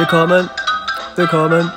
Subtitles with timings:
[0.00, 0.48] Willkommen,
[1.14, 1.70] willkommen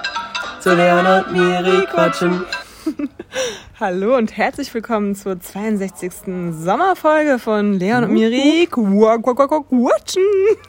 [0.62, 2.46] zu Leon und Miri quatschen.
[3.82, 6.12] Hallo und herzlich willkommen zur 62.
[6.52, 10.24] Sommerfolge von Leon und Miri Qua- Qua- Qua- Qua- quatschen.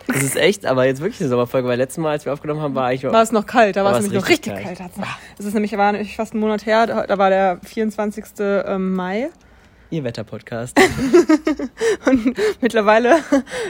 [0.09, 2.75] Das ist echt, aber jetzt wirklich eine Sommerfolge, weil letztes Mal, als wir aufgenommen haben,
[2.75, 4.77] war eigentlich War es noch kalt, da war es nämlich noch richtig kalt.
[4.79, 4.91] kalt.
[5.39, 8.25] Es ist nämlich, war nämlich fast einen Monat her, da da war der 24.
[8.41, 9.31] ähm, Mai.
[9.95, 10.79] Ihr Wetterpodcast.
[12.07, 13.17] Und mittlerweile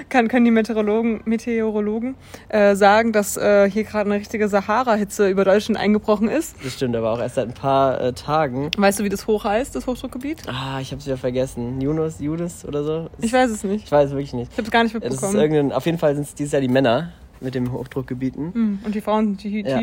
[0.08, 2.16] kann, können die Meteorologen, Meteorologen
[2.48, 6.56] äh, sagen, dass äh, hier gerade eine richtige Sahara-Hitze über Deutschland eingebrochen ist.
[6.64, 8.70] Das stimmt, aber auch erst seit ein paar äh, Tagen.
[8.76, 10.42] Weißt du, wie das hoch heißt, das Hochdruckgebiet?
[10.48, 11.80] Ah, ich hab's wieder vergessen.
[11.80, 13.10] Yunus, Judas oder so?
[13.20, 13.84] Ich weiß es nicht.
[13.84, 14.50] Ich weiß es wirklich nicht.
[14.52, 15.40] Ich habe es gar nicht Ja, Das ist mitbekommen.
[15.40, 18.54] irgendein, auf jeden Fall sind es dieses Jahr die Männer mit den Hochdruckgebieten.
[18.54, 19.66] Hm, Und die Frauen sind tief.
[19.66, 19.80] Ja.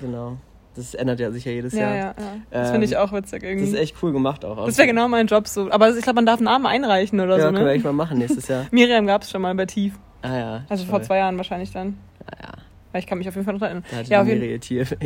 [0.00, 0.36] Genau.
[0.74, 1.94] Das ändert ja sich ja jedes Ja, Jahr.
[1.94, 2.14] ja, ja.
[2.50, 3.68] Das Ähm, finde ich auch witzig Das irgendwie.
[3.68, 4.64] ist echt cool gemacht auch.
[4.64, 5.70] Das wäre genau mein Job so.
[5.70, 7.72] Aber ich glaube, man darf einen Namen einreichen oder Ja, so, können wir ne?
[7.72, 8.66] echt mal machen nächstes Jahr.
[8.70, 9.94] Miriam gab es schon mal bei Tief.
[10.22, 10.64] Ah ja.
[10.68, 10.90] Also toll.
[10.90, 11.98] vor zwei Jahren wahrscheinlich dann.
[12.26, 12.48] Ah, ja.
[12.92, 13.84] Weil ich kann mich auf jeden Fall noch erinnern.
[13.90, 14.96] Da hatte Ja, ja, auf jeden Tief.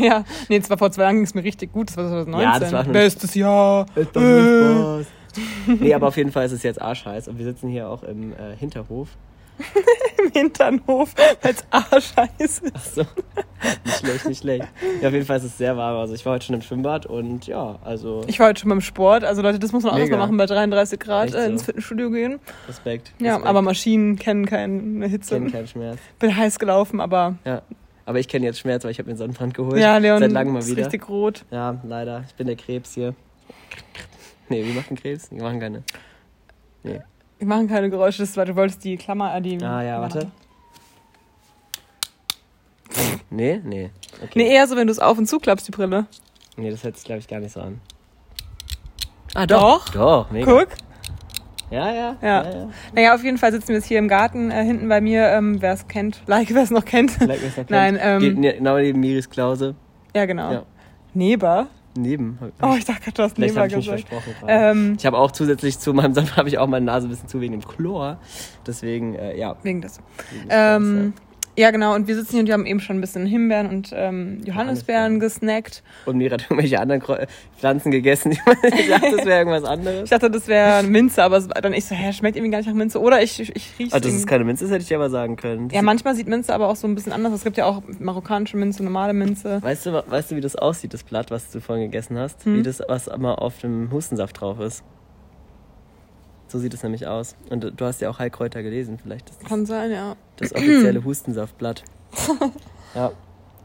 [0.00, 1.88] Ja, nee, zwar vor zwei Jahren ging es mir richtig gut.
[1.90, 2.40] Das war 2019.
[2.52, 3.86] Ja, das war Bestes Jahr.
[3.94, 5.06] Ist doch nur Spaß.
[5.80, 8.32] nee, aber auf jeden Fall ist es jetzt arschheiß und wir sitzen hier auch im
[8.32, 9.08] äh, Hinterhof.
[10.24, 12.74] Im Hinternhof, weil es arschheiß ist.
[12.74, 13.02] Achso.
[13.84, 14.66] nicht schlecht, nicht schlecht.
[15.00, 15.96] Ja, auf jeden Fall ist es sehr warm.
[15.98, 18.80] Also ich war heute schon im Schwimmbad und ja, also Ich war heute schon beim
[18.80, 19.24] Sport.
[19.24, 21.38] Also Leute, das muss man auch erstmal machen, bei 33 Grad äh, so.
[21.38, 22.40] ins Fitnessstudio gehen.
[22.66, 23.12] Respekt.
[23.18, 23.46] Ja, Respekt.
[23.48, 25.34] aber Maschinen kennen keine Hitze.
[25.36, 25.98] kennen keinen Schmerz.
[26.18, 27.62] Bin heiß gelaufen, aber Ja.
[28.04, 29.78] Aber ich kenne jetzt Schmerz, weil ich habe mir einen Sonnenbrand geholt.
[29.80, 30.82] ja, Leon Seit langem mal ist wieder.
[30.86, 31.44] richtig rot.
[31.52, 32.24] Ja, leider.
[32.26, 33.14] Ich bin der Krebs hier.
[34.48, 35.28] Nee, wie macht ein Krebs?
[35.28, 35.84] Die machen keine.
[36.82, 37.00] Nee.
[37.42, 39.60] Wir machen keine Geräusche, das war, du wolltest die Klammer, äh, die...
[39.64, 40.30] Ah ja, warte.
[43.30, 43.90] Nee, nee.
[44.22, 44.30] Okay.
[44.36, 46.06] Nee, eher so, wenn du es auf und zuklappst, die Brille.
[46.56, 47.80] Nee, das hört sich, glaube ich, gar nicht so an.
[49.34, 49.88] Ah, doch.
[49.88, 50.52] Doch, mega.
[50.52, 50.68] Guck.
[51.70, 52.16] Ja, ja.
[52.22, 52.44] Ja.
[52.44, 52.68] ja.
[52.94, 55.26] Naja, auf jeden Fall sitzen wir jetzt hier im Garten äh, hinten bei mir.
[55.30, 57.10] Ähm, wer es kennt, like, wer es noch kennt.
[57.10, 57.70] Vielleicht wer es noch kennt.
[57.70, 59.74] Nein, ähm, Geht genau neben Miris Klause.
[60.14, 60.52] Ja, genau.
[60.52, 60.62] Ja.
[61.12, 61.66] Neber.
[61.94, 62.38] Neben.
[62.62, 64.08] Oh, ich dachte gerade, du hast Vielleicht Neber habe ich gesagt.
[64.08, 64.44] versprochen.
[64.48, 67.28] Ähm, Ich habe auch zusätzlich zu meinem Sonntag habe ich auch meine Nase ein bisschen
[67.28, 68.18] zu wegen dem Chlor.
[68.66, 69.56] Deswegen, äh, ja.
[69.62, 70.00] wegen des.
[70.30, 71.12] wegen des Ähm,
[71.56, 71.94] ja, genau.
[71.94, 75.20] Und wir sitzen hier und wir haben eben schon ein bisschen Himbeeren und ähm, Johannisbeeren
[75.20, 75.82] gesnackt.
[76.06, 77.02] Und Mira hat irgendwelche anderen
[77.58, 78.32] Pflanzen gegessen.
[78.62, 80.10] Ich dachte, das wäre irgendwas Ich anderes.
[80.10, 83.00] dachte, das wäre Minze, aber dann ich so, hä, schmeckt irgendwie gar nicht nach Minze.
[83.00, 85.10] Oder ich, ich, ich rieche Also, dass es keine Minze ist, hätte ich dir aber
[85.10, 85.68] sagen können.
[85.70, 87.32] Ja, manchmal sieht Minze aber auch so ein bisschen anders.
[87.32, 89.62] Es gibt ja auch marokkanische Minze, normale Minze.
[89.62, 92.44] Weißt du, weißt du, wie das aussieht, das Blatt, was du vorhin gegessen hast?
[92.44, 92.58] Hm.
[92.58, 94.82] Wie das, was immer auf dem Hustensaft drauf ist.
[96.52, 97.34] So sieht es nämlich aus.
[97.48, 98.98] Und du hast ja auch Heilkräuter gelesen.
[98.98, 100.16] Vielleicht ist das Kann sein, ja.
[100.36, 101.82] das offizielle Hustensaftblatt.
[102.94, 103.10] Ja.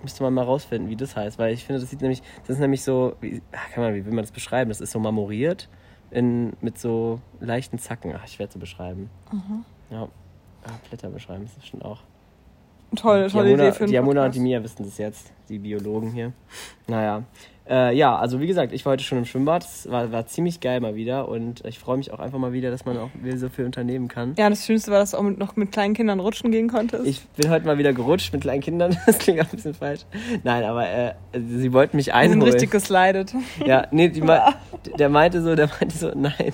[0.01, 1.37] Müsste man mal rausfinden, wie das heißt.
[1.37, 4.05] Weil ich finde, das sieht nämlich, das ist nämlich so, wie, ach, kann man, wie
[4.05, 4.69] will man das beschreiben?
[4.69, 5.67] Das ist so marmoriert
[6.11, 8.13] in, mit so leichten Zacken.
[8.15, 9.09] Ach, schwer zu beschreiben.
[9.89, 10.07] Ja.
[10.63, 12.03] Ah, Blätter beschreiben, das ist schon auch.
[12.95, 16.11] Toll, tolle Idee für einen die Jamuna und die Mia wissen das jetzt, die Biologen
[16.11, 16.31] hier.
[16.87, 17.23] Naja.
[17.69, 19.63] Äh, ja, also wie gesagt, ich war heute schon im Schwimmbad.
[19.63, 22.71] Es war, war ziemlich geil mal wieder und ich freue mich auch einfach mal wieder,
[22.71, 24.35] dass man auch wieder so viel unternehmen kann.
[24.37, 27.05] Ja, das Schönste war, dass du auch mit, noch mit kleinen Kindern rutschen gehen konntest.
[27.05, 28.97] Ich bin heute mal wieder gerutscht mit kleinen Kindern.
[29.05, 30.01] Das klingt auch ein bisschen falsch.
[30.43, 32.43] Nein, aber äh, sie wollten mich Wir sind einholen.
[32.43, 33.33] richtig geslidet.
[33.65, 34.21] Ja, nee, die
[34.99, 36.53] der meinte so, der meinte so, nein.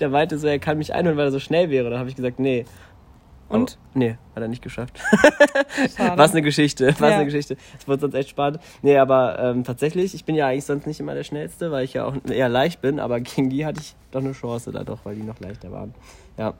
[0.00, 1.90] Der meinte so, er kann mich einholen, weil er so schnell wäre.
[1.90, 2.64] Da habe ich gesagt, nee.
[3.54, 3.78] Und?
[3.80, 5.00] Oh, nee, hat er nicht geschafft.
[6.16, 7.16] Was eine Geschichte, was Ja.
[7.16, 7.56] eine Geschichte.
[7.78, 8.60] Das wird sonst echt spannend.
[8.82, 11.94] Nee, aber ähm, tatsächlich, ich bin ja eigentlich sonst nicht immer der Schnellste, weil ich
[11.94, 14.98] ja auch eher leicht bin, aber gegen die hatte ich doch eine Chance da doch,
[15.04, 15.94] weil die noch leichter waren.
[16.38, 16.54] Ja.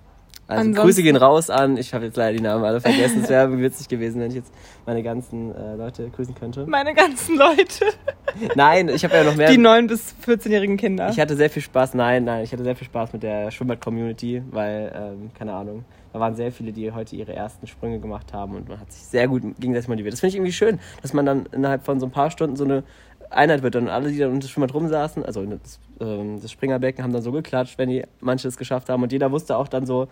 [0.47, 3.31] Also Ansonsten- Grüße gehen raus an, ich habe jetzt leider die Namen alle vergessen, es
[3.31, 4.53] wäre witzig gewesen, wenn ich jetzt
[4.85, 6.67] meine ganzen äh, Leute grüßen könnte.
[6.67, 7.87] Meine ganzen Leute.
[8.55, 9.51] Nein, ich habe ja noch mehr...
[9.51, 11.09] Die 9- bis 14-jährigen Kinder.
[11.09, 14.43] Ich hatte sehr viel Spaß, nein, nein, ich hatte sehr viel Spaß mit der Schwimmbad-Community,
[14.51, 18.55] weil, ähm, keine Ahnung, da waren sehr viele, die heute ihre ersten Sprünge gemacht haben
[18.55, 20.13] und man hat sich sehr gut gegenseitig motiviert.
[20.13, 22.63] Das finde ich irgendwie schön, dass man dann innerhalb von so ein paar Stunden so
[22.63, 22.85] eine
[23.31, 27.13] Einheit wird und alle, die dann unter Schwimmbad rumsaßen, also das, ähm, das Springerbecken, haben
[27.13, 30.07] dann so geklatscht, wenn die manche es geschafft haben und jeder wusste auch dann so,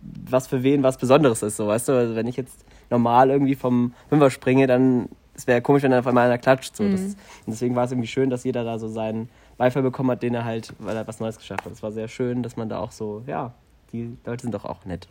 [0.00, 3.54] was für wen was Besonderes ist, so, weißt du, also wenn ich jetzt normal irgendwie
[3.54, 6.76] vom Fünfer springe, dann es wäre komisch, wenn dann auf einmal einer klatscht.
[6.76, 6.88] So.
[6.88, 7.16] Das, und
[7.46, 9.28] deswegen war es irgendwie schön, dass jeder da so seinen
[9.58, 11.72] Beifall bekommen hat, den er halt, weil er was Neues geschafft hat.
[11.72, 13.54] Es war sehr schön, dass man da auch so, ja,
[13.92, 15.08] die Leute sind doch auch nett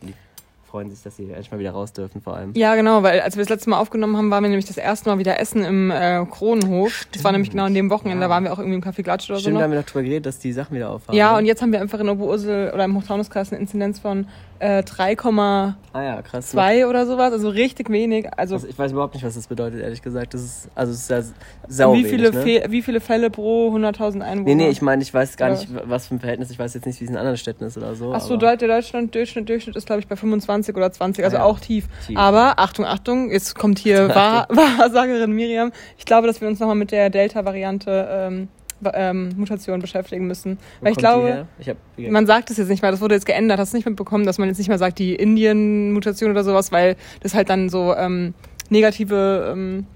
[0.72, 2.52] freuen sich, dass sie endlich mal wieder raus dürfen, vor allem.
[2.54, 5.10] Ja, genau, weil als wir das letzte Mal aufgenommen haben, waren wir nämlich das erste
[5.10, 7.06] Mal wieder essen im äh, Kronenhof.
[7.12, 8.28] Das war nämlich genau an dem Wochenende, Ja.
[8.28, 9.64] da waren wir auch irgendwie im Café Glatsch oder Stimmt, da so.
[9.64, 9.76] haben Noch.
[9.76, 11.16] wir noch drüber geredet, dass die Sachen wieder aufhaben.
[11.16, 11.38] Ja, ne?
[11.38, 14.26] und jetzt haben wir einfach in Oberursel oder im Hochtaunuskreis eine Inzidenz von
[14.62, 16.54] äh, 3,2 Ah ja, krass.
[16.54, 18.26] oder sowas, also richtig wenig.
[18.36, 20.34] Also Also ich weiß überhaupt nicht, was das bedeutet, ehrlich gesagt.
[20.34, 21.22] Das ist, also es ist ja
[21.68, 22.70] sau wie, viele wenig, ne?
[22.70, 24.44] Wie viele Fälle pro 100.000 Einwohner?
[24.44, 26.50] Nee, nee, ich meine, ich weiß gar Oder nicht, was für ein Verhältnis.
[26.50, 28.12] Ich weiß jetzt nicht, wie es in anderen Städten ist oder so.
[28.14, 31.24] Ach so, aber- Deut- der Deutschland Durchschnitt, Durchschnitt ist glaube ich bei 25 oder 20,
[31.24, 31.44] also Ah ja.
[31.46, 31.88] auch tief.
[32.06, 32.16] Tief.
[32.16, 35.72] Aber Achtung, Achtung, jetzt kommt hier Wahr Wahrsagerin Miriam.
[35.98, 38.48] Ich glaube, dass wir uns nochmal mit der Delta-Variante ähm,
[38.94, 40.58] ähm, Mutation beschäftigen müssen.
[40.80, 43.26] Wo Weil ich glaube, ich hab, man sagt es jetzt nicht mehr, das wurde jetzt
[43.26, 46.72] geändert, hast du nicht mitbekommen, dass man jetzt nicht mehr sagt, die Indien-Mutation oder sowas,
[46.72, 48.34] weil das halt dann so ähm,
[48.68, 49.86] negative ähm,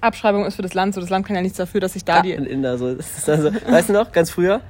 [0.00, 0.94] Abschreibung ist für das Land.
[0.94, 2.32] So, das Land kann ja nichts dafür, dass sich da da die.
[2.32, 2.96] in Inder so.
[3.26, 4.60] Also, weißt du noch, ganz früher?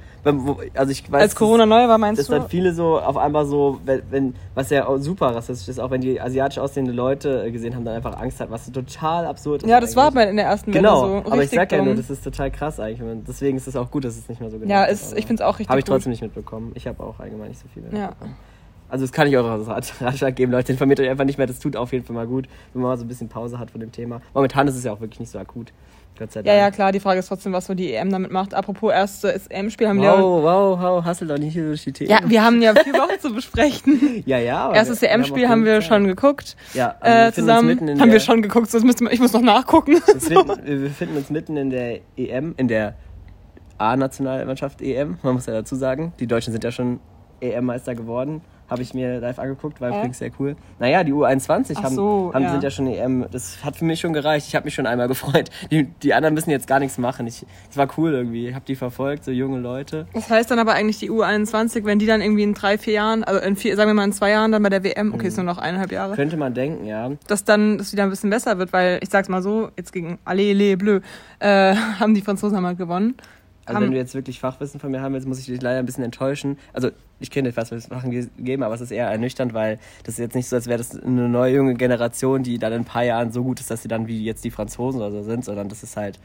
[0.73, 2.33] Also ich weiß, Als Corona neu war, meinst dass du?
[2.33, 6.01] dann viele so auf einmal so, wenn, wenn was ja super rassistisch ist, auch wenn
[6.01, 9.69] die asiatisch aussehende Leute gesehen haben, dann einfach Angst hat, was total absurd ist.
[9.69, 10.15] Ja, das war eigentlich.
[10.15, 11.31] bei in der ersten Welle Genau, so.
[11.31, 13.01] aber ich sag ja nur, das ist total krass eigentlich.
[13.27, 15.41] Deswegen ist es auch gut, dass es nicht mehr so genau Ja, ist, ich finde
[15.43, 15.93] es auch richtig Habe ich gut.
[15.93, 16.71] trotzdem nicht mitbekommen.
[16.75, 17.87] Ich habe auch allgemein nicht so viele.
[17.97, 18.11] Ja.
[18.89, 20.71] Also das kann ich auch als Rat- Ratschlag geben, Leute.
[20.71, 21.47] Informiert euch einfach nicht mehr.
[21.47, 23.69] Das tut auf jeden Fall mal gut, wenn man mal so ein bisschen Pause hat
[23.71, 24.21] von dem Thema.
[24.33, 25.73] Momentan ist es ja auch wirklich nicht so akut.
[26.17, 26.47] Gott sei Dank.
[26.47, 28.53] Ja, ja, klar, die Frage ist trotzdem, was so die EM damit macht.
[28.53, 30.11] Apropos erstes EM-Spiel haben wir.
[30.11, 32.09] Wow, wow, wow, hassel doch nicht hier durch die Themen.
[32.09, 34.23] Ja, wir haben ja vier Wochen zu besprechen.
[34.25, 34.65] ja, ja.
[34.65, 36.55] aber Erstes EM-Spiel haben wir schon geguckt.
[36.73, 39.93] Ja, also Äh, uns zusammen haben wir schon geguckt, so, ich muss noch nachgucken.
[39.93, 42.95] Wir befinden, wir befinden uns mitten in der EM, in der
[43.77, 46.13] A-Nationalmannschaft EM, man muss ja dazu sagen.
[46.19, 46.99] Die Deutschen sind ja schon
[47.41, 48.41] EM-Meister geworden.
[48.69, 49.97] Habe ich mir live angeguckt, war Äh?
[49.97, 50.55] übrigens sehr cool.
[50.79, 52.51] Naja, die U21 Ach haben, so, haben, ja.
[52.51, 53.25] sind ja schon EM.
[53.31, 54.47] Das hat für mich schon gereicht.
[54.47, 55.49] Ich habe mich schon einmal gefreut.
[55.71, 57.27] Die, die anderen müssen jetzt gar nichts machen.
[57.27, 58.49] Ich, es war cool irgendwie.
[58.49, 60.05] Ich habe die verfolgt, so junge Leute.
[60.13, 63.23] Das heißt dann aber eigentlich die U21, wenn die dann irgendwie in drei, vier Jahren,
[63.23, 65.37] also in vier, sagen wir mal in zwei Jahren dann bei der WM, okay, ist
[65.37, 67.11] nur noch eineinhalb Jahre, Könnte man denken, ja.
[67.27, 70.19] dass dann das wieder ein bisschen besser wird, weil ich sag's mal so, jetzt gegen
[70.25, 71.01] Allez, les Bleus,
[71.39, 73.15] äh, haben die Franzosen mal gewonnen.
[73.67, 75.85] Also wenn du jetzt wirklich Fachwissen von mir haben willst, muss ich dich leider ein
[75.85, 76.57] bisschen enttäuschen.
[76.73, 80.35] Also ich kenne fast Sachen gegeben, aber es ist eher ernüchternd, weil das ist jetzt
[80.35, 83.31] nicht so, als wäre das eine neue junge Generation, die dann in ein paar Jahren
[83.31, 85.83] so gut ist, dass sie dann wie jetzt die Franzosen oder so sind, sondern das
[85.83, 86.19] ist halt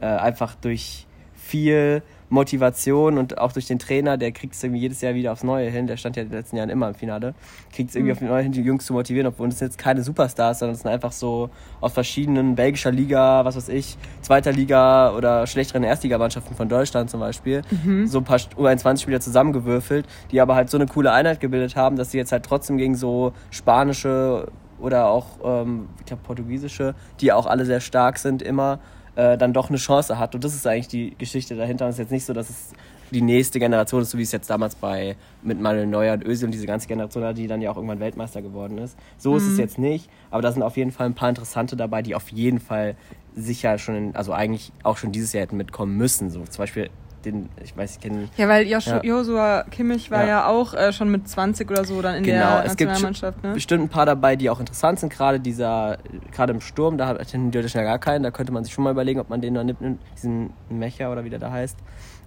[0.00, 5.00] äh, einfach durch viel Motivation und auch durch den Trainer, der kriegt es irgendwie jedes
[5.00, 7.34] Jahr wieder aufs Neue hin, der stand ja in den letzten Jahren immer im Finale,
[7.74, 8.16] kriegt es irgendwie Mhm.
[8.16, 10.82] auf die Neue hin, die Jungs zu motivieren, obwohl es jetzt keine Superstars, sondern es
[10.82, 11.50] sind einfach so
[11.80, 17.20] aus verschiedenen belgischer Liga, was weiß ich, zweiter Liga oder schlechteren Erstligamannschaften von Deutschland zum
[17.20, 18.06] Beispiel, Mhm.
[18.06, 22.12] so ein paar U21-Spieler zusammengewürfelt, die aber halt so eine coole Einheit gebildet haben, dass
[22.12, 24.48] sie jetzt halt trotzdem gegen so spanische
[24.80, 28.78] oder auch, ähm, ich glaube, portugiesische, die auch alle sehr stark sind immer,
[29.16, 30.34] äh, dann doch eine Chance hat.
[30.34, 31.86] Und das ist eigentlich die Geschichte dahinter.
[31.86, 32.72] Und es ist jetzt nicht so, dass es
[33.10, 36.46] die nächste Generation ist, so wie es jetzt damals bei mit Manuel Neuer und Özil
[36.46, 38.96] und diese ganze Generation hat, die dann ja auch irgendwann Weltmeister geworden ist.
[39.18, 42.02] So ist es jetzt nicht, aber da sind auf jeden Fall ein paar interessante dabei,
[42.02, 42.96] die auf jeden Fall
[43.34, 46.30] sicher schon, in, also eigentlich auch schon dieses Jahr hätten mitkommen müssen.
[46.30, 46.90] So zum Beispiel
[47.24, 49.02] den, ich weiß, ich kenne Ja, weil Joshua, Ja.
[49.02, 50.46] Joshua Kimmich war ja, Ja.
[50.46, 53.52] auch äh, schon mit 20 oder so dann in Genau, der es gibt Nationalmannschaft, ne?
[53.54, 55.12] bestimmt ein paar dabei, die auch interessant sind.
[55.12, 55.98] Gerade dieser,
[56.32, 58.22] gerade im Sturm, da hat theoretisch ja gar keinen.
[58.22, 59.80] Da könnte man sich schon mal überlegen, ob man den noch nimmt,
[60.16, 61.76] diesen Mecher oder wie der da heißt.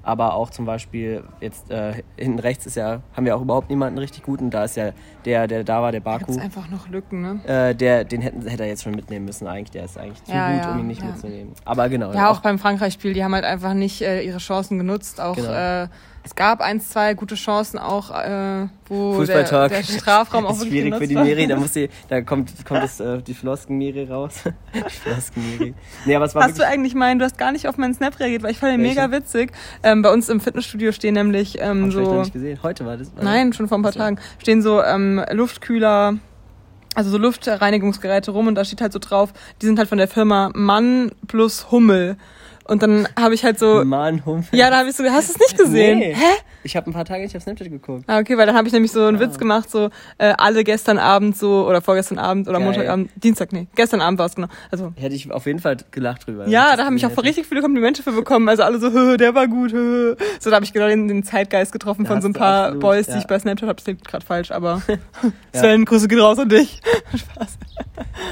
[0.03, 3.97] Aber auch zum Beispiel jetzt äh, hinten rechts ist ja, haben wir auch überhaupt niemanden
[3.97, 4.49] richtig guten.
[4.49, 4.91] Da ist ja
[5.23, 6.45] der, der da war, der Da gibt's Baku.
[6.45, 7.39] einfach noch Lücken, ne?
[7.45, 9.71] Äh, der, den hätten, hätte er jetzt schon mitnehmen müssen eigentlich.
[9.71, 11.07] Der ist eigentlich zu Ja, gut, ja, um ihn nicht ja.
[11.07, 11.53] mitzunehmen.
[11.63, 12.11] Aber genau.
[12.13, 15.21] Ja, auch beim Frankreich-Spiel, die haben halt einfach nicht äh, ihre Chancen genutzt.
[15.21, 15.51] Auch Genau.
[16.25, 19.71] Es gab eins, zwei gute Chancen auch, äh, wo der, Fußballtalk.
[19.71, 21.15] der Strafraum auch ist wirklich schwierig für die.
[21.15, 24.43] Miri, da muss sie, da kommt, kommt das, äh, die Flosken-Miri raus.
[25.03, 25.73] Flosken-Miri.
[26.05, 28.19] Nee, aber es war Hast du eigentlich meinen, du hast gar nicht auf meinen Snap
[28.19, 29.01] reagiert, weil ich fand den Welche?
[29.01, 29.51] mega witzig.
[29.83, 32.19] Ähm, bei uns im Fitnessstudio stehen nämlich ähm, hab ich so.
[32.21, 32.59] nicht gesehen.
[32.63, 33.11] Heute war das.
[33.11, 33.23] oder?
[33.23, 33.99] Nein, schon vor ein paar so.
[33.99, 34.17] Tagen.
[34.39, 36.15] Stehen so ähm, Luftkühler,
[36.95, 40.07] also so Luftreinigungsgeräte rum und da steht halt so drauf, die sind halt von der
[40.07, 42.17] Firma Mann plus Hummel.
[42.65, 43.83] Und dann habe ich halt so.
[43.83, 44.57] Mann, Humpel.
[44.57, 45.99] Ja, da habe ich so, hast du es nicht gesehen?
[45.99, 46.13] Nee.
[46.13, 46.23] Hä?
[46.63, 48.05] Ich habe ein paar Tage nicht auf Snapchat geguckt.
[48.07, 49.19] Ah, okay, weil dann habe ich nämlich so einen Ah.
[49.19, 52.65] Witz gemacht, so äh, alle gestern Abend so, oder vorgestern Abend oder Geil.
[52.67, 54.47] Montagabend, Dienstag, nee, gestern Abend war es genau.
[54.71, 56.47] Also Hätte ich auf jeden Fall gelacht drüber.
[56.47, 58.47] ja, da haben mich auch richtig viele Komplimente für bekommen.
[58.47, 59.73] Also alle so, "Hö, der war gut.
[59.73, 62.63] hö." So, da habe ich genau den, den Zeitgeist getroffen Da von so ein paar
[62.65, 63.17] absolut, Boys, die ja.
[63.19, 63.75] ich bei Snapchat habe.
[63.75, 64.81] Das klingt gerade falsch, aber
[65.53, 66.81] Sven, Grüße geht raus an dich.
[67.15, 67.57] Spaß.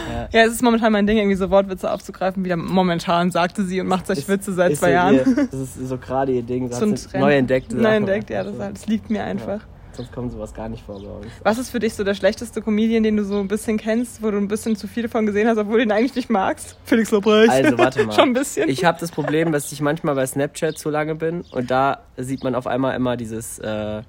[0.09, 0.29] Ja.
[0.41, 2.43] Ja, es ist momentan mein Ding, irgendwie so Wortwitze aufzugreifen.
[2.45, 5.15] Wieder momentan, sagte sie und macht solche Ist- Witze seit zwei so Jahren.
[5.15, 6.69] Ihr, das ist so gerade ihr Ding.
[6.71, 6.85] So
[7.17, 7.73] neu entdeckt.
[7.73, 9.61] Neu entdeckt, ja, das, das liegt mir einfach.
[9.93, 11.25] Sonst kommt sowas gar nicht vor bei uns.
[11.43, 14.31] Was ist für dich so der schlechteste Comedian, den du so ein bisschen kennst, wo
[14.31, 16.77] du ein bisschen zu viel davon gesehen hast, obwohl du ihn eigentlich nicht magst?
[16.85, 17.49] Felix Lobrecht.
[17.51, 18.13] Also, warte mal.
[18.13, 18.69] Schon ein bisschen.
[18.69, 22.41] Ich habe das Problem, dass ich manchmal bei Snapchat zu lange bin und da sieht
[22.43, 24.01] man auf einmal immer dieses äh,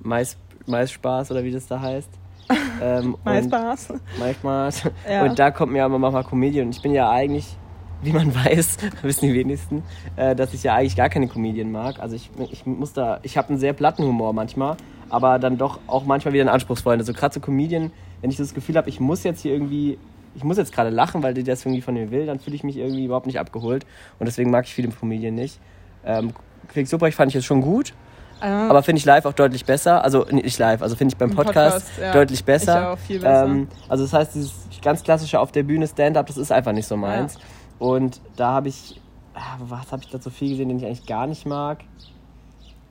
[0.00, 2.08] Mais, Maisspaß oder wie das da heißt.
[2.80, 3.88] Ähm, Mal und- Spaß.
[4.18, 4.70] Manchmal.
[5.10, 5.22] Ja.
[5.24, 6.68] Und da kommt mir aber manchmal Comedian.
[6.70, 7.56] Ich bin ja eigentlich
[8.02, 9.82] wie man weiß, wissen die wenigsten,
[10.16, 12.00] äh, dass ich ja eigentlich gar keine Comedian mag.
[12.00, 14.76] Also ich, ich muss da, ich habe einen sehr platten Humor manchmal,
[15.08, 17.00] aber dann doch auch manchmal wieder einen anspruchsvollen.
[17.00, 19.98] Also gerade so Comedian, wenn ich das Gefühl habe, ich muss jetzt hier irgendwie,
[20.34, 22.64] ich muss jetzt gerade lachen, weil die das irgendwie von mir will, dann fühle ich
[22.64, 23.86] mich irgendwie überhaupt nicht abgeholt.
[24.18, 25.58] Und deswegen mag ich viele Comedian nicht.
[26.04, 26.32] Ähm,
[26.68, 27.94] Felix Lobrecht fand ich jetzt schon gut.
[28.40, 28.68] Ah.
[28.68, 30.04] Aber finde ich live auch deutlich besser.
[30.04, 32.12] Also nicht live, also finde ich beim Im Podcast, Podcast, ja.
[32.12, 32.80] deutlich besser.
[32.80, 33.44] Ich auch, viel besser.
[33.46, 36.86] Ähm, also das heißt, dieses ganz klassische auf der Bühne Stand-up, das ist einfach nicht
[36.86, 37.38] so meins.
[37.78, 39.00] Und da habe ich,
[39.34, 41.84] ah, was habe ich da so viel gesehen, den ich eigentlich gar nicht mag?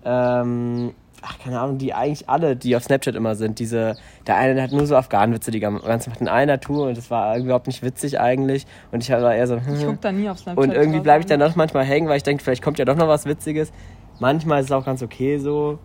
[0.04, 3.60] Ähm, ach, keine Ahnung, die eigentlich alle, die auf Snapchat immer sind.
[3.60, 3.96] Diese,
[4.27, 7.10] der eine der hat nur so Afghanenwitze die ganze Nacht in einer Tour und das
[7.10, 8.65] war überhaupt nicht witzig eigentlich.
[8.92, 9.88] Und ich war eher so, Ich hm.
[9.88, 10.63] guck da nie auf Snapchat.
[10.63, 11.39] Und irgendwie bleibe ich an.
[11.39, 13.72] dann doch manchmal hängen, weil ich denke, vielleicht kommt ja doch noch was Witziges.
[14.20, 15.80] Manchmal ist es auch ganz okay so.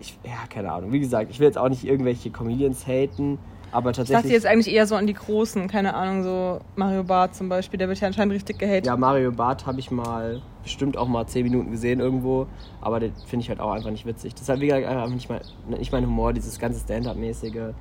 [0.00, 0.92] Ich, ja, keine Ahnung.
[0.92, 3.38] Wie gesagt, ich will jetzt auch nicht irgendwelche Comedians haten,
[3.72, 4.32] aber Ich dachte tatsächlich.
[4.32, 7.88] jetzt eigentlich eher so an die Großen, keine Ahnung, so Mario Barth zum Beispiel, der
[7.88, 8.86] wird ja anscheinend richtig gehatet.
[8.86, 12.46] ja, Mario Barth habe ich mal bestimmt auch mal 10 Minuten gesehen irgendwo,
[12.80, 14.34] aber den finde ich halt auch einfach nicht witzig.
[14.34, 17.72] Das ist halt wie gesagt einfach nicht, mein, nicht mein Humor, dieses ganze Stand-up-mäßige.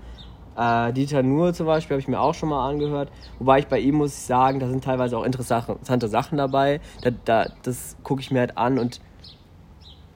[0.58, 3.12] Äh, Dieter Nuhr zum Beispiel habe ich mir auch schon mal angehört.
[3.38, 6.79] Wobei ich bei ihm muss ich sagen, da sind teilweise auch interessante Sachen dabei.
[7.01, 9.00] Da, da, das gucke ich mir halt an und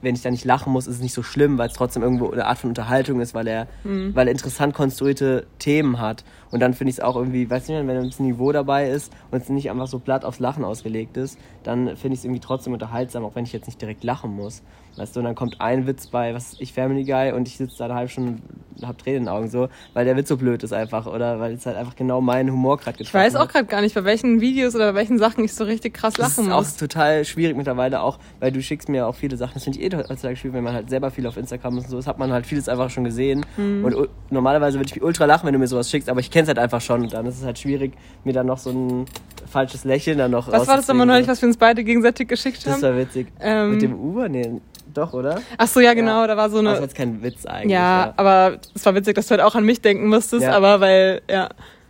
[0.01, 2.31] wenn ich da nicht lachen muss, ist es nicht so schlimm, weil es trotzdem irgendwo
[2.31, 6.23] eine Art von Unterhaltung ist, weil er, weil er interessant konstruierte Themen hat.
[6.51, 9.13] Und dann finde ich es auch irgendwie, weiß nicht, wenn ein bisschen Niveau dabei ist
[9.31, 12.41] und es nicht einfach so platt aufs Lachen ausgelegt ist, dann finde ich es irgendwie
[12.41, 14.61] trotzdem unterhaltsam, auch wenn ich jetzt nicht direkt lachen muss.
[14.97, 17.77] Weißt du, und dann kommt ein Witz bei, was ich, Family Guy und ich sitze
[17.77, 18.41] da eine halbe Stunde
[18.77, 21.39] und hab Tränen in den Augen so, weil der Witz so blöd ist einfach oder
[21.39, 23.49] weil es halt einfach genau meinen Humor gerade ich getroffen weiß auch hat.
[23.51, 26.35] gerade gar nicht, bei welchen Videos oder bei welchen Sachen ich so richtig krass Das
[26.35, 26.75] lachen ist auch muss.
[26.77, 29.53] total schwierig mittlerweile auch, weil du schickst mir auch viele Sachen.
[29.55, 31.97] Das finde ich eh heutzutage schwierig, wenn man halt selber viel auf Instagram und so
[31.97, 33.45] ist, hat man halt vieles einfach schon gesehen.
[33.55, 33.85] Mhm.
[33.85, 36.47] Und normalerweise würde ich ultra lachen, wenn du mir sowas schickst, aber ich kenne es
[36.49, 37.93] halt einfach schon und dann ist es halt schwierig,
[38.25, 39.05] mir dann noch so ein
[39.49, 42.65] falsches Lächeln dann noch Was war das nochmal neulich, was wir uns beide gegenseitig geschickt
[42.65, 42.81] Das haben?
[42.81, 43.27] war witzig.
[43.39, 44.27] Ähm, Mit dem Uber?
[44.29, 44.59] Nee,
[44.93, 45.41] doch, oder?
[45.57, 46.27] Ach so, ja genau, Ja.
[46.27, 46.81] da war so Das war eine...
[46.81, 47.71] jetzt kein Witz eigentlich.
[47.71, 50.55] Ja, Ja, aber es war witzig, dass du halt auch an mich denken musstest, Ja.
[50.55, 51.49] aber weil, ja.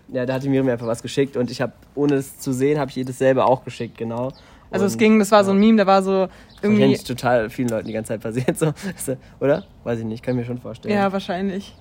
[0.10, 2.80] ja da hatte Miriam mir einfach was geschickt und ich habe, ohne es zu sehen,
[2.80, 4.32] habe ich ihr dasselbe auch geschickt, genau.
[4.70, 5.58] Also es Und, ging, das war so ein.
[5.60, 6.28] Meme, da war so
[6.62, 6.82] irgendwie...
[6.82, 8.72] Wahrscheinlich total vielen Leuten die ganze Zeit passiert, so.
[9.42, 9.66] Oder?
[9.84, 10.96] Weiß ich nicht, kann ich mir schon vorstellen.
[10.96, 11.76] Ja, wahrscheinlich.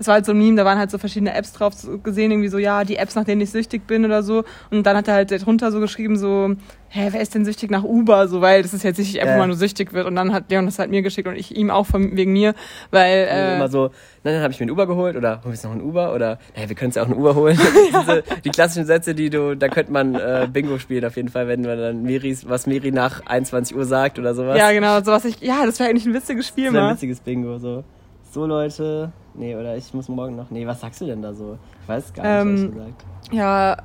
[0.00, 2.48] Es war halt so ein Meme, da waren halt so verschiedene Apps drauf gesehen, irgendwie
[2.48, 4.44] so, ja, die Apps, nach denen ich süchtig bin oder so.
[4.70, 6.54] Und dann hat er halt drunter so geschrieben, so,
[6.88, 8.26] hä, wer ist denn süchtig nach Uber?
[8.26, 9.38] So, weil das ist jetzt nicht einfach Ja.
[9.38, 10.06] mal nur süchtig wird.
[10.06, 12.54] Und dann hat Leon das halt mir geschickt und ich ihm auch von, wegen mir,
[12.90, 13.90] weil, äh, immer so,
[14.24, 16.14] nein, dann habe ich mir ein Uber geholt oder holen wir jetzt noch ein Uber
[16.14, 17.58] oder naja, wir können es ja auch ein Uber holen.
[18.00, 21.46] Diese, die klassischen Sätze, die du, da könnte man äh, Bingo spielen auf jeden Fall,
[21.46, 24.56] wenn man dann Miris, was Miri nach 21 Uhr sagt oder sowas.
[24.58, 27.58] ja, genau, sowas ich, ja, das wäre eigentlich ein witziges Spiel das ein witziges Bingo.
[27.58, 27.84] So.
[28.32, 31.58] So Leute, nee, oder ich muss morgen noch, nee, was sagst du denn da so?
[31.82, 33.04] Ich weiß gar nicht, Ähm, ehrlich gesagt.
[33.32, 33.76] Ja,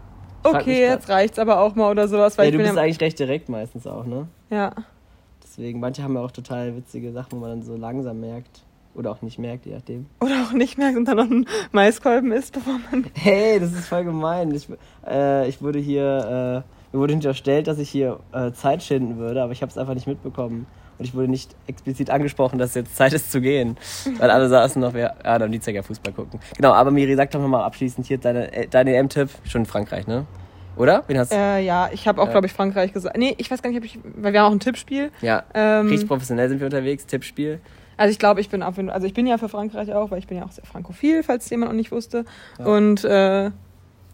[0.44, 3.20] okay, jetzt reicht's aber auch mal oder sowas, weil Ja, du bist ja, eigentlich recht
[3.20, 4.28] direkt meistens auch, ne?
[4.50, 4.72] ja.
[5.44, 8.62] Deswegen, manche haben ja auch total witzige Sachen, wo man dann so langsam merkt.
[8.94, 10.06] Oder auch nicht merkt, je nachdem.
[10.22, 13.06] Oder auch nicht merkt und dann noch einen Maiskolben isst, bevor man.
[13.14, 14.52] Hey, das ist voll gemein.
[14.54, 14.68] Ich,
[15.08, 19.42] äh, ich wurde hier, äh, mir wurde unterstellt, dass ich hier äh, Zeit schinden würde,
[19.44, 20.66] aber ich habe es einfach nicht mitbekommen.
[20.98, 23.76] Und ich wurde nicht explizit angesprochen, dass jetzt Zeit ist zu gehen.
[24.18, 26.40] Weil alle saßen noch, ja, ja am Dienstag ja Fußball gucken.
[26.56, 29.30] Genau, aber Miri, sag doch nochmal abschließend hier deine, äh, deine EM-Tipp.
[29.44, 30.26] Schon in Frankreich, ne?
[30.78, 31.04] Oder?
[31.08, 31.36] Wen hast du?
[31.36, 32.32] Äh, ja, ich habe auch, Ja.
[32.32, 33.18] glaube ich, Frankreich gesagt.
[33.18, 34.00] Nee, ich weiß gar nicht, ob ich.
[34.04, 35.12] Weil wir haben auch ein Tippspiel.
[35.22, 37.06] ja, Ähm, richtig professionell sind wir unterwegs.
[37.06, 37.60] Tippspiel.
[37.98, 40.38] Also ich glaube, ich bin also ich bin ja für Frankreich auch, weil ich bin
[40.38, 42.26] ja auch sehr frankophil, falls jemand noch nicht wusste.
[42.60, 42.66] Ja.
[42.66, 43.52] Und äh,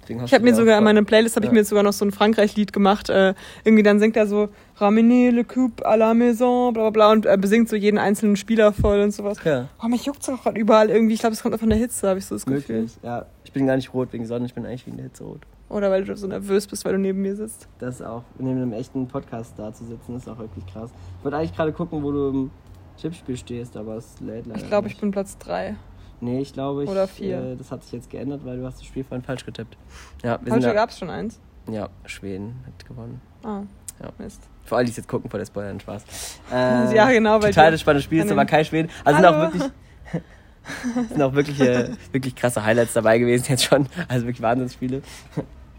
[0.08, 1.54] ich habe mir sogar in meine Playlist habe ich Ja.
[1.54, 3.10] mir jetzt sogar noch so ein Frankreich-Lied gemacht.
[3.10, 7.12] Äh, irgendwie dann singt er so Ramener le coupe à la maison, bla bla bla
[7.12, 9.38] und äh, besingt so jeden einzelnen Spieler voll und sowas.
[9.44, 11.14] Ja, Oh, mich juckt's auch gerade überall irgendwie.
[11.14, 12.82] Ich glaube, es kommt auch von der Hitze, habe ich so das Gefühl.
[12.82, 12.98] möglich.
[13.04, 15.42] Ja, ich bin gar nicht rot wegen Sonne, ich bin eigentlich wegen der Hitze rot.
[15.70, 17.68] Oder weil du so nervös bist, weil du neben mir sitzt.
[17.80, 20.90] Das ist auch, neben einem echten Podcast da zu sitzen, ist auch wirklich krass.
[21.20, 22.52] Ich wollte eigentlich gerade gucken, wo du im
[23.00, 25.76] Tippspiel stehst, aber es lädt leider Ich glaube, ich bin Platz 3.
[26.22, 27.40] Nee, ich glaube, ich, Oder vier.
[27.40, 29.76] Äh, das hat sich jetzt geändert, weil du hast das Spiel vorhin falsch getippt.
[30.24, 31.40] Ja, wir Heute da, gab's schon eins.
[31.70, 33.20] ja, Schweden hat gewonnen.
[33.44, 33.62] Ah,
[34.02, 34.10] Ja.
[34.20, 34.42] Mist.
[34.64, 36.06] Für alle, die es jetzt gucken, vor der Spoiler, Spaß.
[36.54, 38.90] Äh, Ja, genau, weil Total das spannende Spiel, ist aber kein Schweden.
[39.04, 39.54] Also sind auch Hallo.
[39.54, 39.72] wirklich,
[41.10, 43.88] sind auch wirklich, äh, wirklich krasse Highlights dabei gewesen jetzt schon.
[44.08, 45.02] Also wirklich Wahnsinnsspiele.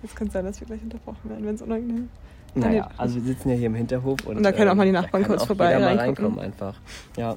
[0.02, 2.08] Jetzt könnte sein, dass wir gleich unterbrochen werden, wenn es unangenehm
[2.56, 2.94] Naja, nee.
[2.98, 5.02] also wir sitzen ja hier im Hinterhof und, Und da können auch mal die da
[5.02, 6.74] Nachbarn kurz vorbei reinkommen einfach.
[7.16, 7.36] Ja,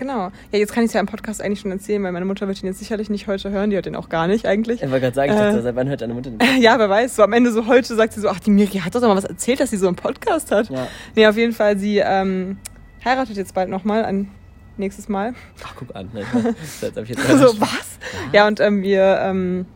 [0.00, 0.30] Genau.
[0.50, 2.62] Ja, jetzt kann ich es ja im Podcast eigentlich schon erzählen, weil meine Mutter wird
[2.62, 3.68] ihn jetzt sicherlich nicht heute hören.
[3.68, 4.80] Die hört den auch gar nicht eigentlich.
[4.82, 5.62] ich wollte gerade sagen, ich dachte, Äh.
[5.62, 7.16] seit wann hört deine Mutter den Ja, wer weiß.
[7.16, 9.24] So am Ende so heute sagt sie so, ach, die Miri hat doch mal was
[9.24, 10.70] erzählt, dass sie so einen Podcast hat.
[10.70, 10.88] Ja.
[11.14, 12.56] Nee, auf jeden Fall, sie ähm,
[13.04, 14.30] heiratet jetzt bald nochmal, ein
[14.78, 15.34] nächstes Mal.
[15.62, 16.08] Ach, guck an.
[16.14, 16.24] Ne?
[16.80, 17.98] Das hab ich jetzt so, was?
[18.32, 19.66] Ja, und ähm, wir ähm,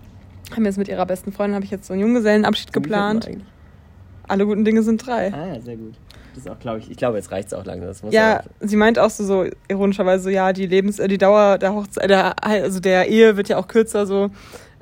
[0.57, 3.28] haben jetzt mit ihrer besten Freundin, habe ich jetzt so einen Junggesellenabschied geplant.
[4.26, 5.35] Alle guten Dinge sind drei.
[5.35, 5.93] Ah ja, sehr gut.
[6.35, 8.11] Das auch, glaube ich, ich glaube, jetzt reicht es auch langsam.
[8.11, 11.59] Ja, auch- sie meint auch so, so ironischerweise so, ja, die Lebens, äh, die Dauer
[11.59, 14.31] der Hochzeit, der, also der Ehe wird ja auch kürzer, so, äh,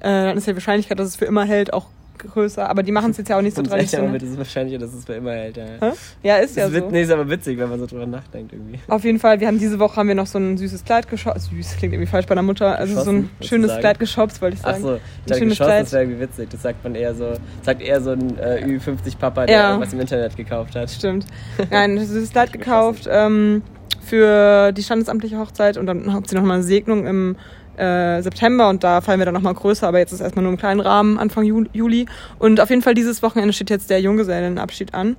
[0.03, 1.87] dann ist ja die Wahrscheinlichkeit, dass es für immer hält, auch
[2.23, 2.69] größer.
[2.69, 4.13] Aber die machen es jetzt ja auch nicht so traditionell.
[4.13, 5.57] wird es wahrscheinlich, dass es für immer hält.
[5.57, 5.65] Ja.
[5.81, 5.93] Hä?
[6.23, 6.91] Ja, ist ja Das wird, so.
[6.91, 8.79] nee, ist aber witzig, wenn man so drüber nachdenkt irgendwie.
[8.89, 11.41] Auf jeden Fall, wir haben diese Woche haben wir noch so ein süßes Kleid geshoppt.
[11.41, 12.79] Süß klingt irgendwie falsch bei der Mutter.
[12.79, 13.79] Also so ein Geschossen, schönes.
[13.79, 14.83] Kleid geshoppt, wollte ich Ach sagen.
[14.83, 15.83] so, ich dachte, schönes geschossen, Kleid.
[15.85, 16.49] das wäre irgendwie witzig.
[16.51, 19.69] Das sagt man eher so, sagt eher so ein äh, Ü50-Papa, der Ja.
[19.71, 20.91] irgendwas im Internet gekauft hat.
[20.91, 21.27] Stimmt.
[21.71, 23.63] Nein, ein süßes Kleid gekauft ähm,
[24.05, 27.37] für die standesamtliche Hochzeit und dann hat sie noch mal eine Segnung im
[27.77, 30.53] äh, September und da fallen wir dann noch mal größer, aber jetzt ist erstmal nur
[30.53, 32.07] im kleinen Rahmen, Anfang Ju Juli.
[32.39, 35.17] Und auf jeden Fall dieses Wochenende steht jetzt der Junggesellenabschied an.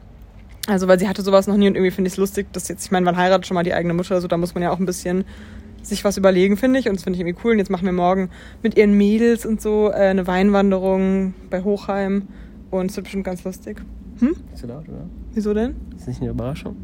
[0.67, 2.85] Also, weil sie hatte sowas noch nie und irgendwie finde ich es lustig, dass jetzt,
[2.85, 4.79] ich meine, man heiratet schon mal die eigene Mutter, so da muss man ja auch
[4.79, 5.25] ein bisschen
[5.81, 6.87] sich was überlegen, finde ich.
[6.87, 7.51] Und das finde ich irgendwie cool.
[7.51, 8.29] Und jetzt machen wir morgen
[8.61, 12.27] mit ihren Mädels und so äh, eine Weinwanderung bei Hochheim.
[12.71, 13.81] Und es wird bestimmt ganz lustig.
[14.19, 14.29] Hm?
[14.29, 15.05] Nicht so laut, oder?
[15.33, 15.75] Wieso denn?
[15.97, 16.75] Ist nicht eine Überraschung?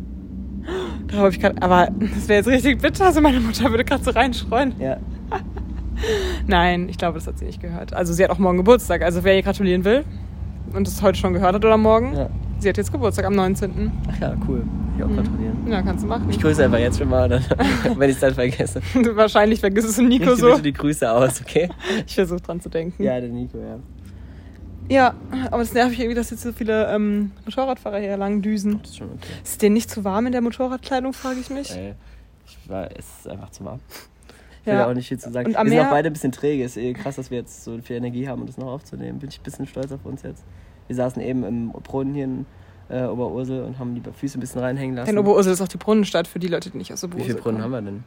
[1.07, 4.03] Da habe ich gerade, aber das wäre jetzt richtig bitter, also meine Mutter würde gerade
[4.03, 4.75] so reinschreuen.
[4.77, 4.97] Ja.
[6.47, 7.93] Nein, ich glaube, das hat sie nicht gehört.
[7.93, 10.03] Also sie hat auch morgen Geburtstag, also wer ihr gratulieren will
[10.73, 12.29] und das heute schon gehört hat oder morgen, ja.
[12.59, 13.91] sie hat jetzt Geburtstag am 19.
[14.07, 14.63] Ach ja, cool.
[14.97, 15.67] Ich auch gratulieren.
[15.67, 16.29] Ja, kannst du machen.
[16.29, 17.43] Ich grüße einfach jetzt schon mal, dann,
[17.97, 18.81] wenn ich es dann vergesse.
[19.13, 20.47] Wahrscheinlich vergisst es Nico Richte so.
[20.49, 21.69] bitte die Grüße aus, okay?
[22.05, 23.01] Ich versuche dran zu denken.
[23.01, 23.79] Ja, der Nico, ja.
[24.89, 25.13] Ja,
[25.51, 28.79] aber es nervt mich irgendwie, dass jetzt so viele ähm, Motorradfahrer hier lang düsen.
[28.81, 29.27] Das ist schon okay.
[29.43, 31.71] Ist denen nicht zu warm in der Motorradkleidung, frage ich mich.
[31.71, 31.93] Ey,
[32.47, 33.79] ich war, es ist einfach zu warm.
[34.61, 34.87] Ich will Ja.
[34.89, 35.53] auch nicht viel zu sagen.
[35.53, 36.63] Wir sind auch beide ein bisschen träge.
[36.63, 39.19] Ist eh krass, dass wir jetzt so viel Energie haben, um das noch aufzunehmen.
[39.19, 40.43] Bin ich ein bisschen stolz auf uns jetzt.
[40.87, 42.45] Wir saßen eben im Brunnen hier in
[42.89, 45.09] äh, Oberursel und haben die Füße ein bisschen reinhängen lassen.
[45.11, 47.41] In Oberursel ist auch die Brunnenstadt für die Leute, die nicht aus Wie Oberursel viele
[47.41, 47.75] Brunnen kommen.
[47.75, 48.03] haben wir denn?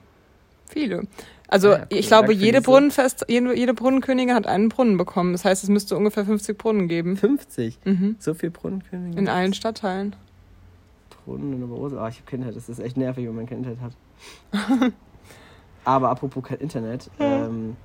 [0.68, 1.02] Viele.
[1.48, 1.98] Also Ah ja, cool.
[1.98, 5.32] ich glaube, jede Brunnenfest, jede, jede Brunnenkönigin hat einen Brunnen bekommen.
[5.32, 7.16] Das heißt, es müsste ungefähr 50 Brunnen geben.
[7.16, 7.78] 50.
[7.84, 8.16] Mhm.
[8.18, 9.18] So viel Brunnenkönige.
[9.18, 10.16] In allen Stadtteilen.
[11.24, 11.98] Brunnen in Oberursel.
[11.98, 12.56] Ah, ich habe Kindheit.
[12.56, 13.92] Das ist echt nervig, wenn man Internet hat.
[15.84, 17.10] Aber apropos kein Internet.
[17.18, 17.76] Ähm,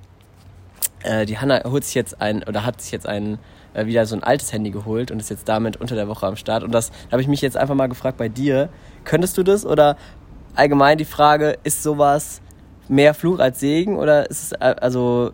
[1.02, 3.38] äh, die Hanna holt sich jetzt ein, oder hat sich jetzt ein,
[3.74, 6.36] äh, wieder so ein altes Handy geholt und ist jetzt damit unter der Woche am
[6.36, 6.62] Start.
[6.62, 8.68] Und das da habe ich mich jetzt einfach mal gefragt bei dir.
[9.04, 9.64] Könntest du das?
[9.66, 9.96] Oder
[10.54, 12.40] allgemein die Frage, ist sowas
[12.88, 13.96] mehr Fluch als Segen?
[13.96, 15.32] Oder ist es äh, also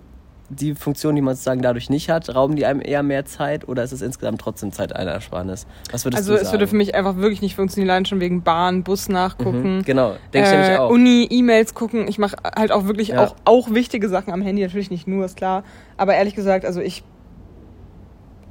[0.51, 3.83] die Funktion, die man sozusagen dadurch nicht hat, rauben die einem eher mehr Zeit oder
[3.83, 5.67] ist es insgesamt trotzdem Zeitersparnis?
[5.91, 6.53] Was würdest Also du es sagen?
[6.55, 9.79] würde für mich einfach wirklich nicht funktionieren, allein schon wegen Bahn, Bus nachgucken.
[9.79, 10.91] Mhm, genau, denke ich nämlich auch.
[10.91, 12.07] Uni, E-Mails gucken.
[12.09, 13.25] Ich mache halt auch wirklich Ja.
[13.25, 15.65] auch, auch wichtige Sachen am Handy, natürlich nicht nur, ist klar.
[15.97, 17.05] Aber ehrlich gesagt, also ich,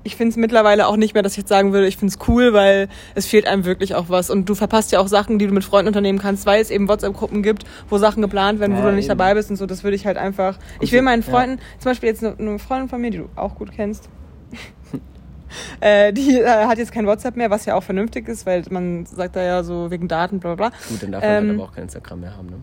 [0.05, 2.27] ich finde es mittlerweile auch nicht mehr, dass ich jetzt sagen würde, ich finde es
[2.27, 4.29] cool, weil es fehlt einem wirklich auch was.
[4.29, 6.87] Und du verpasst ja auch Sachen, die du mit Freunden unternehmen kannst, weil es eben
[6.89, 9.17] WhatsApp-Gruppen gibt, wo Sachen geplant werden, wo Ja, du nicht eben.
[9.17, 9.65] dabei bist und so.
[9.65, 10.57] Das würde ich halt einfach.
[10.81, 11.31] Ich will meinen ja.
[11.31, 14.09] Freunden, zum Beispiel jetzt eine, eine Freundin von mir, die du auch gut kennst,
[15.79, 19.05] äh, die äh, hat jetzt kein WhatsApp mehr, was ja auch vernünftig ist, weil man
[19.05, 20.77] sagt da ja so wegen Daten, bla bla bla.
[20.89, 22.47] Gut, dann darf man Ähm, halt aber auch kein Instagram mehr haben.
[22.47, 22.55] Ne?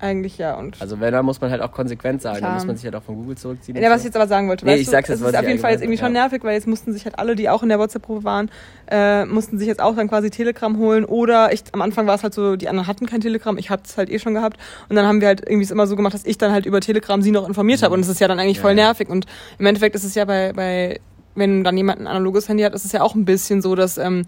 [0.00, 0.54] Eigentlich ja.
[0.54, 2.36] Und Also wenn, dann muss man halt auch konsequent sein.
[2.36, 2.50] Klar.
[2.50, 3.76] Dann muss man sich halt auch von Google zurückziehen.
[3.76, 5.36] Ja, was ich jetzt aber sagen wollte, Nee, weißt ich du, sag's jetzt, es ist
[5.36, 7.48] auf jeden Fall jetzt irgendwie schon sagen, nervig, weil jetzt mussten sich halt alle, die
[7.48, 8.50] auch in der WhatsApp-Gruppe waren,
[8.90, 12.22] äh, mussten sich jetzt auch dann quasi Telegram holen oder ich, am Anfang war es
[12.22, 14.56] halt so, die anderen hatten kein Telegram, ich hatte es halt eh schon gehabt
[14.88, 16.80] und dann haben wir halt irgendwie es immer so gemacht, dass ich dann halt über
[16.80, 18.76] Telegram sie noch informiert habe und das ist ja dann eigentlich Ja, voll ja.
[18.76, 19.26] nervig und
[19.58, 21.00] im Endeffekt ist es ja bei, bei
[21.34, 23.96] wenn dann jemand ein analoges Handy hat, ist es ja auch ein bisschen so, dass
[23.98, 24.24] ähm,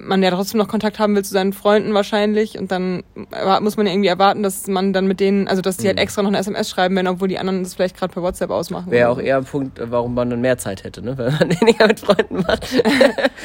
[0.00, 3.02] man ja trotzdem noch Kontakt haben will zu seinen Freunden wahrscheinlich und dann
[3.60, 6.02] muss man ja irgendwie erwarten, dass man dann mit denen, also dass die halt Mhm.
[6.02, 8.90] extra noch eine SMS schreiben werden, obwohl die anderen das vielleicht gerade per WhatsApp ausmachen.
[8.90, 11.16] Wäre auch eher ein Punkt, warum man dann mehr Zeit hätte, ne?
[11.18, 12.66] Weil man weniger mit Freunden macht.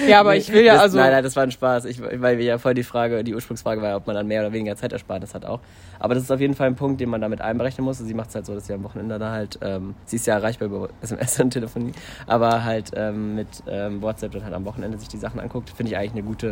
[0.08, 0.98] Ja, aber Nee, ich will ja das, also.
[0.98, 1.86] Nein, nein, das war ein Spaß.
[1.86, 4.42] Ich, weil wir ja voll die Frage, die Ursprungsfrage war, ja, ob man dann mehr
[4.42, 5.60] oder weniger Zeitersparnis hat auch.
[6.00, 8.00] Aber das ist auf jeden Fall ein Punkt, den man damit einberechnen muss.
[8.00, 10.34] Sie macht es halt so, dass sie am Wochenende da halt, ähm, sie ist ja
[10.36, 11.92] erreichbar über SMS und Telefonie,
[12.28, 15.92] aber halt ähm, mit ähm, WhatsApp dann halt am Wochenende sich die Sachen anguckt, finde
[15.92, 16.43] ich eigentlich eine gute,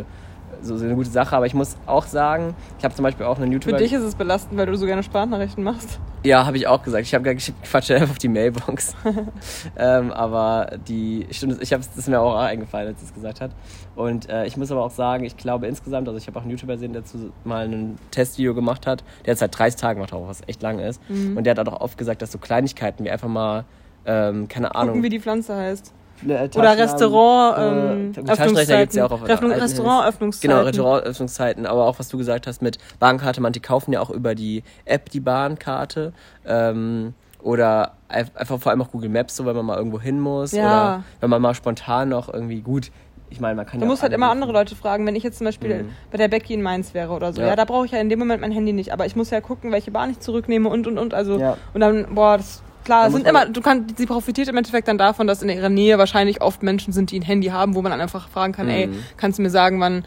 [0.60, 1.36] so, so eine gute Sache.
[1.36, 3.76] Aber ich muss auch sagen, ich habe zum Beispiel auch einen Für YouTuber.
[3.78, 5.98] dich ist es belastend, weil du so gerne Sprachnachrichten machst.
[6.24, 7.04] Ja, habe ich auch gesagt.
[7.04, 8.94] Ich habe gar geschickt, Quatsch einfach auf die Mailbox.
[9.76, 13.40] ähm, aber die stimmt, ich habe das ist mir auch eingefallen, als sie es gesagt
[13.40, 13.50] hat.
[13.96, 16.52] Und äh, ich muss aber auch sagen, ich glaube insgesamt, also ich habe auch einen
[16.52, 19.02] YouTuber gesehen, der dazu mal ein Testvideo gemacht hat.
[19.26, 21.00] Der hat seit 30 Tagen gemacht, auch was echt lang ist.
[21.08, 21.36] Mhm.
[21.36, 23.64] Und der hat halt auch oft gesagt, dass so Kleinigkeiten wie einfach mal
[24.04, 24.94] ähm, keine Ahnung.
[24.94, 25.92] Gucken, wie die Pflanze heißt.
[26.24, 29.62] Oder Restaurant, äh, ähm, gibt's ja auch auf Öffnung, alten Handys.
[29.78, 30.50] Restaurantöffnungszeiten.
[30.50, 34.10] Genau, Restaurantöffnungszeiten, aber auch was du gesagt hast mit Bahnkarte, man, die kaufen ja auch
[34.10, 36.12] über die App die Bahnkarte.
[36.46, 40.52] Ähm, oder einfach vor allem auch Google Maps, so wenn man mal irgendwo hin muss.
[40.52, 40.62] Ja.
[40.64, 42.90] Oder wenn man mal spontan noch irgendwie gut.
[43.30, 43.90] Ich meine, man kann Du ja.
[43.90, 45.88] musst halt immer andere Leute fragen, wenn ich jetzt zum Beispiel Mhm.
[46.10, 47.40] bei der Becky in Mainz wäre oder so.
[47.40, 47.56] Ja, Ja.
[47.56, 48.92] da brauche ich ja in dem Moment mein Handy nicht.
[48.92, 51.14] Aber ich muss ja gucken, welche Bahn ich zurücknehme und und und.
[51.14, 51.56] Also Ja.
[51.74, 55.26] und dann, boah, das klar, sind immer, du kannst, sie profitiert im Endeffekt dann davon,
[55.26, 58.28] dass in ihrer Nähe wahrscheinlich oft Menschen sind, die ein Handy haben, wo man einfach
[58.28, 59.02] fragen kann, ey, Mhm.
[59.16, 60.04] kannst du mir sagen, wann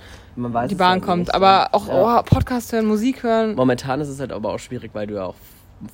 [0.69, 1.19] die Bahn halt kommt.
[1.27, 2.19] nicht, Aber auch Ja.
[2.19, 3.55] oh, Podcast hören, Musik hören.
[3.55, 5.35] Momentan ist es halt aber auch schwierig, weil du ja auch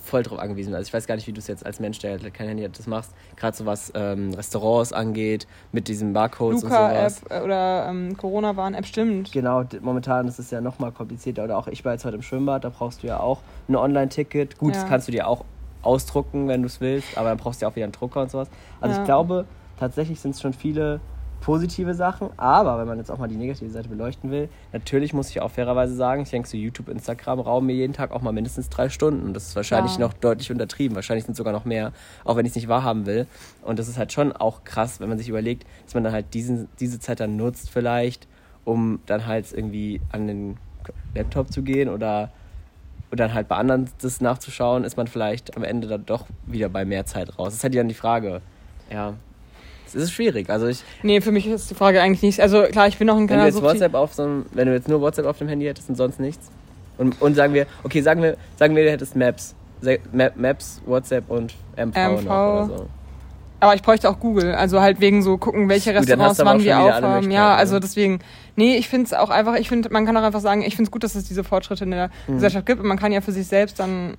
[0.06, 0.78] voll drauf angewiesen bist.
[0.78, 2.64] Also ich weiß gar nicht, wie du es jetzt als Mensch, der halt kein Handy
[2.64, 3.12] hat, das machst.
[3.36, 7.22] Gerade so was ähm, Restaurants angeht, mit diesen Barcodes und Luca-App sowas.
[7.32, 9.32] äh, oder ähm, Corona-Warn-App, stimmt.
[9.32, 11.44] Genau, momentan ist es ja noch mal komplizierter.
[11.44, 14.60] Oder auch ich war jetzt heute im Schwimmbad, da brauchst du ja auch ein Online-Ticket.
[14.60, 14.82] Gut, Ja.
[14.82, 15.46] das kannst du dir auch
[15.82, 18.32] ausdrucken, wenn du es willst, aber dann brauchst du ja auch wieder einen Drucker und
[18.32, 18.50] sowas.
[18.80, 19.02] Also Ja.
[19.02, 19.46] ich glaube,
[19.78, 21.00] tatsächlich sind es schon viele
[21.40, 25.32] positive Sachen, aber wenn man jetzt auch mal die negative Seite beleuchten will, natürlich muss
[25.32, 28.32] ich auch fairerweise sagen, ich denke so YouTube, Instagram rauben mir jeden Tag auch mal
[28.32, 30.02] mindestens drei Stunden und das ist wahrscheinlich Ja.
[30.06, 31.94] noch deutlich untertrieben, wahrscheinlich sind es sogar noch mehr,
[32.26, 33.26] auch wenn ich es nicht wahrhaben will
[33.64, 36.32] und das ist halt schon auch krass, wenn man sich überlegt, dass man dann halt
[36.36, 38.28] diesen, diese Zeit dann nutzt vielleicht,
[38.64, 40.58] um dann halt irgendwie an den
[41.16, 42.32] Laptop zu gehen oder
[43.12, 46.70] oder dann halt bei anderen das nachzuschauen, ist man vielleicht am Ende dann doch wieder
[46.70, 47.48] bei mehr Zeit raus.
[47.50, 48.42] Das ist halt dann die Frage.
[48.90, 49.14] Ja.
[49.86, 50.50] Es ist schwierig.
[50.50, 52.40] Also ich, Nee, für mich ist die Frage eigentlich nicht.
[52.40, 53.62] Also klar, ich bin noch ein wenn du jetzt.
[53.62, 56.20] WhatsApp auf so einem, wenn du jetzt nur WhatsApp auf dem Handy hättest und sonst
[56.20, 56.50] nichts.
[56.98, 59.56] Und, und sagen wir, okay, sagen wir, sagen wir, du hättest Maps.
[60.36, 61.98] Maps, WhatsApp und MV, MV.
[61.98, 62.88] noch oder so.
[63.62, 64.54] Aber ich bräuchte auch Google.
[64.56, 67.32] Also halt wegen so gucken, welche Restaurants wann wir aufhaben.
[67.32, 67.80] Ja, also ne?
[67.80, 68.20] deswegen.
[68.56, 70.88] Nee, ich finde es auch einfach, ich finde, man kann auch einfach sagen, ich finde
[70.90, 72.34] es gut, dass es diese Fortschritte in der Mhm.
[72.34, 74.16] Gesellschaft gibt und man kann ja für sich selbst dann.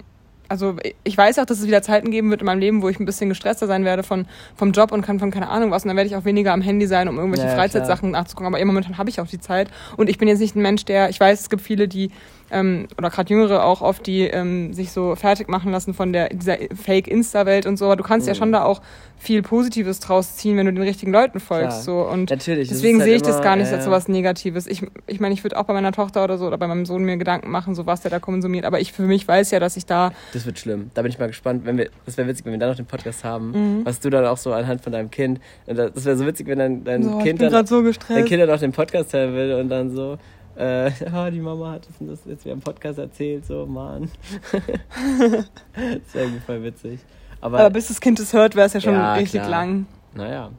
[0.48, 3.00] Also ich weiß auch, dass es wieder Zeiten geben wird in meinem Leben, wo ich
[3.00, 5.84] ein bisschen gestresster sein werde von, vom Job und kann von keine Ahnung was.
[5.84, 8.48] Und dann werde ich auch weniger am Handy sein, um irgendwelche Ja, Freizeitsachen nachzugucken.
[8.48, 9.68] Aber im Momentan habe ich auch die Zeit.
[9.96, 12.10] Und ich bin jetzt nicht ein Mensch, der, ich weiß, es gibt viele, die,
[12.52, 16.28] ähm, oder gerade Jüngere auch oft, die ähm, sich so fertig machen lassen von der,
[16.28, 17.86] dieser Fake-Insta-Welt und so.
[17.86, 18.38] Aber du kannst ja Mhm.
[18.38, 18.82] schon da auch
[19.18, 21.84] viel Positives draus ziehen, wenn du den richtigen Leuten folgst.
[21.84, 22.04] Klar.
[22.04, 22.08] So.
[22.08, 22.70] Und Natürlich.
[22.70, 24.66] es Deswegen halt sehe ich das immer, gar nicht äh, als so was Negatives.
[24.66, 27.04] Ich ich, meine, ich würde auch bei meiner Tochter oder so oder bei meinem Sohn
[27.04, 28.64] mir Gedanken machen, so was der da konsumiert.
[28.64, 30.12] Aber ich für mich weiß ja, dass ich da.
[30.32, 30.90] Das wird schlimm.
[30.94, 32.86] Da bin ich mal gespannt, wenn wir, das wäre witzig, wenn wir dann noch den
[32.86, 33.84] Podcast haben, Mhm.
[33.86, 36.58] was du dann auch so anhand von deinem Kind, das das wäre so witzig, wenn
[36.58, 38.24] dein, dein So, ich Kind bin dann, gerade so dein.
[38.24, 40.18] Kind dann auch den Podcast hören will und dann so,
[40.56, 44.10] äh, ja, die Mama hat das jetzt wieder im Podcast erzählt, so, Mann.
[44.52, 47.00] das wäre irgendwie voll witzig.
[47.40, 49.50] Aber, Aber bis das Kind es hört, wäre es ja schon Ja, richtig klar.
[49.50, 49.86] lang.
[50.14, 50.50] naja.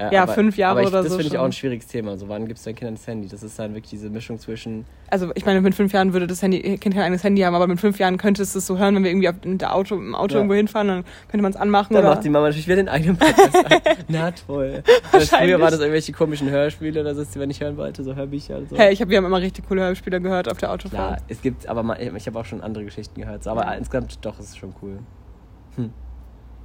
[0.00, 2.16] Äh, Ja, aber, fünf Jahre ich, oder das so finde ich auch ein schwieriges Thema.
[2.16, 3.28] So, wann gibst du deinen Kindern das Handy?
[3.28, 6.40] Das ist dann wirklich diese Mischung zwischen, Also ich meine, mit fünf Jahren würde das
[6.40, 8.94] Handy, Kind kein eigenes Handy haben, aber mit fünf Jahren könnte es das so hören,
[8.96, 10.38] wenn wir irgendwie auf, der Auto, im Auto Ja.
[10.38, 11.92] irgendwo hinfahren, dann könnte man es anmachen.
[11.94, 13.80] dann oder macht die Mama natürlich wieder den eigenen Podcast an.
[14.08, 14.82] Na toll.
[14.82, 15.60] Weil Früher Wahrscheinlich.
[15.60, 18.70] war das irgendwelche komischen Hörspiele oder so, die man nicht hören wollte, so Hörbücher und
[18.70, 18.76] so.
[18.78, 20.90] Hey, ich hab, wir haben immer richtig coole Hörspiele gehört auf der Autofahrt.
[21.18, 23.44] Klar, es gibt, aber mal, ich habe auch schon andere Geschichten gehört.
[23.44, 23.72] So, aber Ja.
[23.74, 24.98] insgesamt doch, ist es schon cool.
[25.76, 25.90] Hm.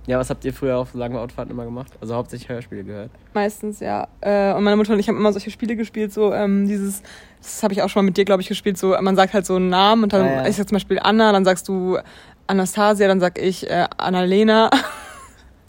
[0.08, 1.92] Ja, was habt ihr früher auf so langen Autofahrten immer gemacht?
[2.00, 3.10] Also hauptsächlich Hörspiele gehört.
[3.34, 4.08] Meistens, ja.
[4.22, 7.02] Äh, und meine Mutter und ich haben immer solche Spiele gespielt, so ähm, dieses,
[7.42, 9.46] das habe ich auch schon mal mit dir, glaube ich, gespielt, so man sagt halt
[9.48, 10.48] so einen Namen und dann, Ah, ja.
[10.48, 11.98] ich sag zum Beispiel Anna, dann sagst du
[12.48, 14.70] Anastasia, dann sag ich äh, Annalena,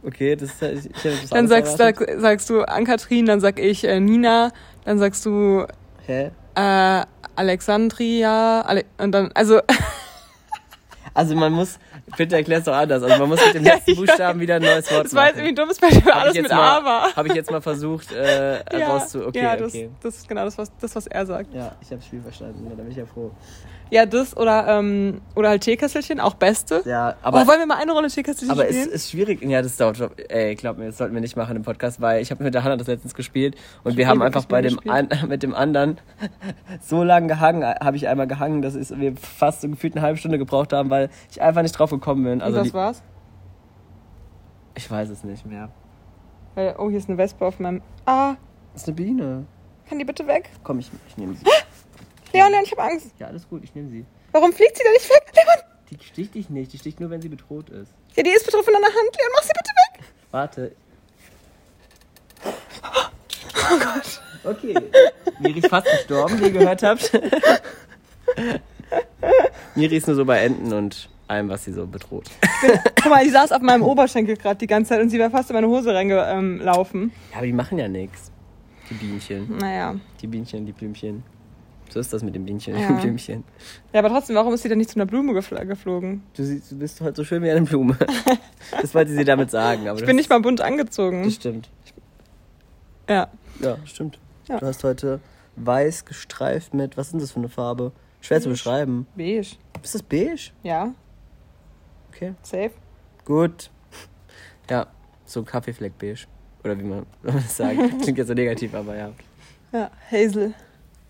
[0.04, 3.98] Okay, das ist ich, ich dann sagst, sag, sagst du Ann-Kathrin, dann sag ich äh,
[3.98, 4.52] Nina,
[4.84, 5.66] dann sagst du
[6.06, 6.30] Hä?
[6.54, 7.02] äh,
[7.34, 9.60] Alexandria, Ale und dann, also
[11.16, 11.78] Also man muss,
[12.16, 13.02] bitte erklär's doch anders.
[13.02, 15.36] Also man muss mit dem Ja, letzten Buchstaben wieder ein neues Wort das war jetzt
[15.36, 15.46] machen.
[15.46, 17.16] irgendwie ein dummes Beispiel, Hab alles mit A war.
[17.16, 19.26] Habe ich jetzt mal versucht äh, Ja, rauszu...
[19.26, 19.90] Okay, ja das, okay.
[20.02, 21.54] das ist genau das was, das, was er sagt.
[21.54, 22.66] Ja, ich habe das Spiel verstanden.
[22.68, 23.30] Da bin ich ja froh.
[23.88, 26.82] Ja, das oder, ähm, oder halt Teekesselchen, auch Beste.
[26.84, 27.42] Ja, Aber aber...
[27.42, 28.90] oh, wollen wir mal eine Runde Teekesselchen Aber es spielen?
[28.90, 29.42] ist schwierig.
[29.44, 30.10] Ja, das dauert schon.
[30.28, 32.64] Ey, glaub mir, das sollten wir nicht machen im Podcast, weil ich habe mit der
[32.64, 35.54] Hanna das letztens gespielt und Ich wir hab haben einfach bei dem an, mit dem
[35.54, 35.98] anderen
[36.80, 40.18] so lange gehangen, habe ich einmal gehangen, dass es- wir fast so gefühlt eine halbe
[40.18, 42.42] Stunde gebraucht haben, weil ich einfach nicht drauf gekommen bin.
[42.42, 43.02] Also Und was die, war's?
[44.74, 45.70] ich weiß es nicht mehr.
[46.54, 47.82] Weil, oh, hier ist eine Wespe auf meinem.
[48.04, 48.34] Ah,
[48.72, 49.46] Das ist eine Biene.
[49.88, 50.50] kann die bitte weg?
[50.64, 51.44] Komm, ich, ich nehme sie.
[52.36, 53.06] Leon, Leon, ich habe Angst.
[53.18, 54.04] Ja, alles gut, ich nehme sie.
[54.32, 55.32] Warum fliegt sie denn nicht weg?
[55.34, 55.64] Leon!
[55.90, 57.92] Die sticht dich nicht, die sticht nur, wenn sie bedroht ist.
[58.14, 59.16] Ja, die ist betroffen an der Hand.
[59.16, 60.04] Leon, mach sie bitte weg!
[60.30, 60.76] Warte.
[63.72, 64.20] Oh Gott.
[64.44, 64.74] Okay.
[65.40, 67.10] Miri ist fast gestorben, wie ihr gehört habt.
[69.74, 72.30] Miri ist nur so bei Enten und allem, was sie so bedroht.
[73.02, 75.50] Guck mal, die saß auf meinem Oberschenkel gerade die ganze Zeit und sie wäre fast
[75.50, 77.12] in meine Hose reingelaufen.
[77.30, 78.30] Ja, aber die machen ja nichts.
[78.90, 79.56] Die Bienchen.
[79.58, 79.96] Naja.
[80.20, 81.24] Die Bienchen, die Blümchen.
[81.88, 82.92] So ist das mit den Bienchen, Ja.
[83.00, 83.44] Blümchen.
[83.92, 86.22] Ja, aber trotzdem, warum ist sie denn nicht zu einer Blume gefl geflogen?
[86.36, 87.96] Du, siehst, du bist heute so schön wie eine Blume.
[88.82, 89.86] Das wollte sie damit sagen.
[89.88, 91.22] Aber Ich bin nicht mal bunt angezogen.
[91.22, 91.70] Das stimmt.
[93.08, 93.28] Ja.
[93.60, 94.18] Ja, stimmt.
[94.48, 94.58] Ja.
[94.58, 95.20] Du hast heute
[95.54, 97.92] weiß gestreift mit, was ist das für eine Farbe?
[98.20, 98.54] Schwer zu Beige.
[98.54, 99.06] beschreiben.
[99.14, 99.56] Beige.
[99.82, 100.50] Ist das beige?
[100.64, 100.92] Ja,
[102.10, 102.34] Okay.
[102.42, 102.72] safe.
[103.24, 103.70] Gut.
[104.68, 104.86] Ja,
[105.24, 106.26] so Kaffeefleck beige.
[106.64, 107.76] Oder wie man das sagt.
[108.02, 109.12] Klingt jetzt so negativ, aber ja.
[109.72, 110.54] Ja, Hazel.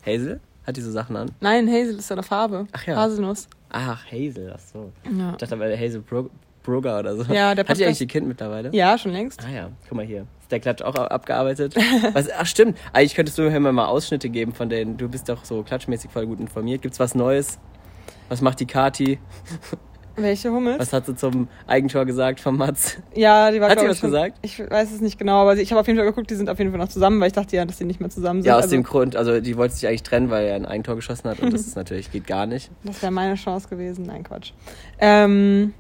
[0.05, 0.41] Hazel?
[0.67, 1.31] Hat die so Sachen an?
[1.41, 2.67] Nein, Hazel ist eine Farbe.
[2.73, 2.97] Ach ja.
[2.97, 3.49] Haselnuss.
[3.71, 4.91] Ach, Hazel, ach so.
[5.17, 5.31] Ja.
[5.31, 6.31] Ich dachte, weil Hazel Bro
[6.65, 7.23] Brugger oder so.
[7.23, 8.71] Ja, der Hat die Podcast- eigentlich ein Kind mittlerweile?
[8.73, 9.45] Ja, schon längst.
[9.47, 10.27] Ah ja, guck mal hier.
[10.43, 11.77] Ist der Klatsch auch abgearbeitet?
[12.13, 14.97] was, ach stimmt, eigentlich könntest du mir mal Ausschnitte geben von denen.
[14.97, 16.83] Du bist doch so klatschmäßig voll gut informiert.
[16.83, 17.59] Gibt's was Neues?
[18.29, 19.21] Was macht die Kati?
[20.17, 20.79] Welche Hummels?
[20.79, 22.97] Was hat sie zum Eigentor gesagt von Mats?
[23.15, 24.39] Ja, die war Hat sie was schon- gesagt?
[24.43, 26.59] Ich weiß es nicht genau, aber ich habe auf jeden Fall geguckt, die sind auf
[26.59, 28.49] jeden Fall noch zusammen, weil ich dachte ja, dass die nicht mehr zusammen sind.
[28.49, 30.97] Ja, aus also, dem Grund, also die wollte sich eigentlich trennen, weil er ein Eigentor
[30.97, 32.71] geschossen hat und das ist natürlich, geht gar nicht.
[32.85, 34.07] Das wäre meine Chance gewesen.
[34.07, 34.53] Nein, Quatsch.
[34.99, 35.75] Ähm,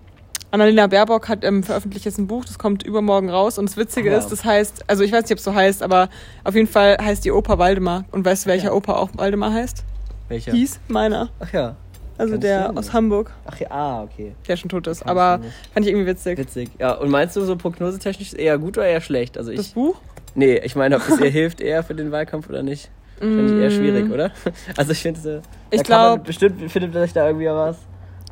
[0.51, 3.59] Annalena Baerbock hat ähm, veröffentlicht jetzt ein Buch, das kommt übermorgen raus.
[3.59, 4.18] Und das Witzige Ah.
[4.18, 6.09] ist, das heißt, also ich weiß nicht, ob es so heißt, aber
[6.44, 8.05] auf jeden Fall heißt die Oper Waldemar.
[8.12, 8.72] Und weißt du, welcher Ja.
[8.72, 9.85] Opa auch Waldemar heißt?
[10.29, 10.53] Welcher?
[10.53, 11.31] Hieß meiner.
[11.40, 11.77] Ach ja.
[12.19, 14.35] Also Kann der aus Hamburg, Ach ja, ah, okay.
[14.49, 15.01] der schon tot ist.
[15.01, 15.41] Kann Aber
[15.75, 16.39] fand ich irgendwie witzig.
[16.39, 16.71] Witzig.
[16.79, 19.37] Ja, und meinst du so prognosetechnisch eher gut oder eher schlecht?
[19.37, 19.75] Also Das ich.
[19.75, 19.97] Buch?
[20.35, 22.91] Nee, ich meine, ob es ihr hilft eher für den Wahlkampf oder nicht.
[23.19, 24.31] Finde ich eher schwierig, oder?
[24.77, 25.21] Also ich finde.
[25.21, 25.43] Mm.
[25.75, 27.77] Ich da kann man- glaub- Bestimmt findet sich da irgendwie was.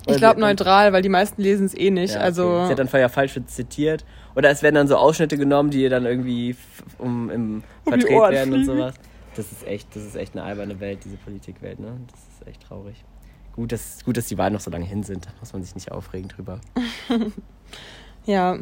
[0.07, 2.15] Ich glaube neutral, weil die meisten lesen es eh nicht.
[2.15, 2.65] Ja, also okay.
[2.67, 4.05] Sie hat dann vorher falsch zitiert.
[4.37, 6.57] Oder es werden dann so Ausschnitte genommen, die ihr dann irgendwie
[6.99, 8.95] um, im Um verdreht werden und sowas.
[9.37, 11.93] Das ist echt, das ist echt eine alberne Welt, diese Politikwelt, ne?
[12.11, 13.03] Das ist echt traurig.
[13.55, 15.27] Gut, dass, gut, dass die Wahlen noch so lange hin sind.
[15.27, 16.61] Da muss man sich nicht aufregen drüber.
[18.27, 18.59] ja.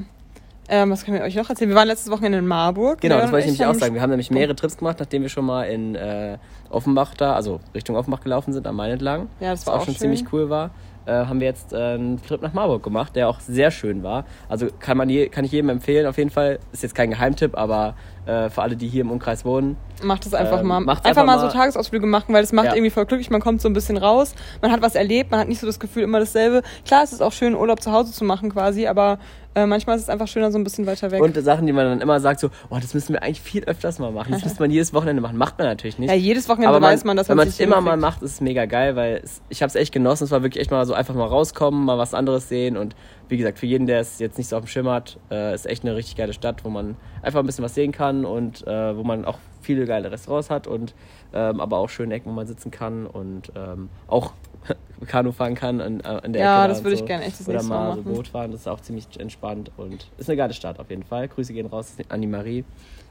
[0.69, 1.71] Ähm, was können wir euch noch erzählen?
[1.71, 3.01] Wir waren letztes Wochenende in Marburg.
[3.01, 3.95] Genau, das und wollte ich ich nämlich auch sagen.
[3.95, 6.39] Wir haben nämlich mehrere Trips gemacht, nachdem wir schon mal in äh,
[6.71, 9.29] Offenbach da, also Richtung Offenbach gelaufen sind, am Main entlang.
[9.41, 10.01] Ja, das was war auch auch schon schön.
[10.03, 10.71] ziemlich cool war.
[11.05, 14.25] Äh, haben wir jetzt äh, einen Trip nach Marburg gemacht, der auch sehr schön war.
[14.49, 16.59] Also kann man je, kann ich jedem empfehlen, auf jeden Fall.
[16.73, 17.95] Ist jetzt kein Geheimtipp, aber
[18.27, 20.81] äh, für alle, die hier im Umkreis wohnen, Macht es einfach Ähm, mal.
[20.81, 21.57] macht's einfach, einfach mal so.
[21.57, 22.75] Tagesausflüge machen, weil es macht Ja.
[22.75, 23.31] irgendwie voll glücklich.
[23.31, 25.79] Man kommt so ein bisschen raus, man hat was erlebt, man hat nicht so das
[25.79, 26.63] Gefühl, immer dasselbe.
[26.85, 29.19] Klar, es ist auch schön, Urlaub zu Hause zu machen quasi, aber
[29.55, 31.21] äh, manchmal ist es einfach schöner, so ein bisschen weiter weg.
[31.21, 33.99] Und Sachen, die man dann immer sagt, so, oh, das müssen wir eigentlich viel öfters
[33.99, 34.33] mal machen.
[34.33, 35.37] Das müsste man jedes Wochenende machen.
[35.37, 36.11] Macht man natürlich nicht.
[36.11, 37.97] ja, jedes Wochenende Aber man, weiß man, dass wenn man man es sich immer mal
[37.97, 40.25] macht, ist es mega geil, weil es, ich habe es echt genossen.
[40.25, 42.77] Es war wirklich echt mal so einfach mal rauskommen, mal was anderes sehen.
[42.77, 42.97] Und
[43.29, 45.67] wie gesagt, für jeden, der es jetzt nicht so auf dem Schirm hat, äh, ist
[45.67, 48.97] echt eine richtig geile Stadt, wo man einfach ein bisschen was sehen kann und äh,
[48.97, 50.95] wo man auch viele geile Restaurants hat und
[51.33, 54.33] ähm, aber auch schöne Ecken, wo man sitzen kann und ähm, auch
[55.07, 56.69] Kanu fahren kann an, an der Ja, Ecke.
[56.69, 58.03] das da würde und ich gerne echt das Oder Mal mal so.
[58.03, 61.29] Boot fahren, das ist auch ziemlich entspannt und ist eine geile Stadt auf jeden Fall.
[61.29, 62.65] Grüße gehen raus an die Marie,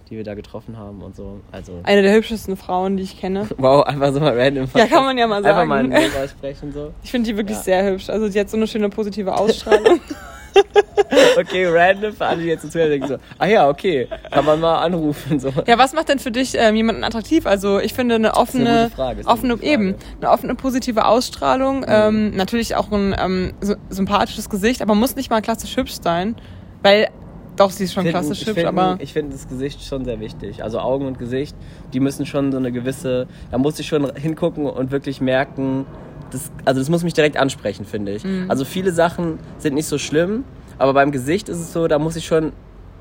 [0.10, 1.42] die wir da getroffen haben und so.
[1.52, 3.48] Also Eine der hübschesten Frauen, die ich kenne.
[3.58, 4.68] Wow, einfach so mal random.
[4.76, 5.94] Ja, kann man ja mal Einfach mal sagen.
[5.94, 6.94] ein Bild aussprechen so.
[7.04, 7.64] Ich finde die wirklich Ja.
[7.64, 8.10] sehr hübsch.
[8.10, 10.00] Also, die hat so eine schöne positive Ausstrahlung.
[11.38, 14.80] Okay, random für alle, die jetzt zuhören, denken so, ah ja, okay, kann man mal
[14.80, 15.40] anrufen.
[15.40, 15.52] So.
[15.68, 17.46] ja, was macht denn für dich ähm, jemanden attraktiv?
[17.46, 19.56] Also, ich finde eine eine offene, gute Frage, eine offene.
[19.58, 19.62] Mhm.
[19.64, 25.16] eben, eine offene positive Ausstrahlung, ähm, natürlich auch ein ähm, so, sympathisches Gesicht, aber muss
[25.16, 26.36] nicht mal klassisch hübsch sein,
[26.82, 27.10] weil
[27.58, 30.20] doch sie ist schon find- klassisch hübsch, find- aber Ich finde das Gesicht schon sehr
[30.22, 30.64] wichtig.
[30.64, 31.56] Also Augen und Gesicht,
[31.94, 35.86] die müssen schon so eine gewisse, da muss ich schon hingucken und wirklich merken,
[36.32, 38.24] das, also das muss mich direkt ansprechen, finde ich.
[38.24, 38.46] Mhm.
[38.50, 40.44] Also viele Sachen sind nicht so schlimm,
[40.78, 42.54] aber beim Gesicht ist es so, da muss ich schon,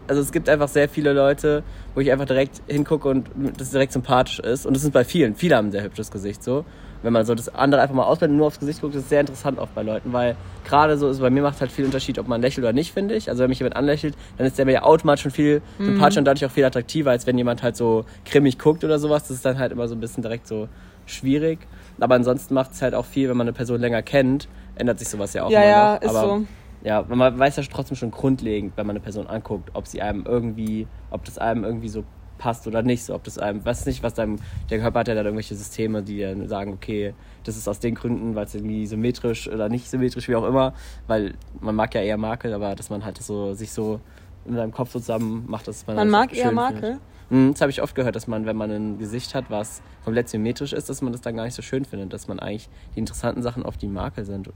[0.06, 1.62] also es gibt einfach sehr viele Leute,
[1.94, 4.66] wo ich einfach direkt hingucke und das direkt sympathisch ist.
[4.66, 5.34] Und das ist bei vielen.
[5.34, 6.64] Viele haben ein sehr hübsches Gesicht so.
[7.02, 9.08] Wenn man so das andere einfach mal ausblendet und nur aufs Gesicht guckt, ist es
[9.08, 12.18] sehr interessant oft bei Leuten, weil gerade so ist, bei mir macht halt viel Unterschied,
[12.18, 13.30] ob man lächelt oder nicht, finde ich.
[13.30, 16.26] Also wenn mich jemand anlächelt, dann ist der mir ja automatisch schon viel sympathischer und
[16.26, 19.22] dadurch auch viel attraktiver, als wenn jemand halt so grimmig guckt oder sowas.
[19.22, 20.68] Das ist dann halt immer so ein bisschen direkt so
[21.06, 21.60] schwierig.
[22.00, 25.08] Aber ansonsten macht es halt auch viel, wenn man eine Person länger kennt, ändert sich
[25.08, 26.02] sowas ja auch ja, immer ja, noch.
[26.02, 26.46] ist Aber so.
[26.82, 30.24] ja, man weiß ja trotzdem schon grundlegend, wenn man eine Person anguckt, ob sie einem
[30.26, 32.04] irgendwie, ob das einem irgendwie so
[32.38, 34.36] passt oder nicht, so ob das einem, weiß nicht, was deinem,
[34.70, 37.94] der Körper hat ja dann irgendwelche Systeme, die dann sagen, okay, das ist aus den
[37.94, 40.72] Gründen, weil es irgendwie symmetrisch oder nicht symmetrisch, wie auch immer,
[41.06, 44.00] weil man mag ja eher Makel, aber dass man halt so, sich so
[44.46, 46.52] in seinem Kopf so zusammen macht, dass man Man das mag schön eher.
[46.52, 46.98] Makel.
[47.30, 50.28] Mhm, Das habe ich oft gehört, dass man, wenn man ein Gesicht hat, was komplett
[50.28, 52.98] symmetrisch ist, dass man das dann gar nicht so schön findet, dass man eigentlich die
[52.98, 54.50] interessanten Sachen auf die Makel sind.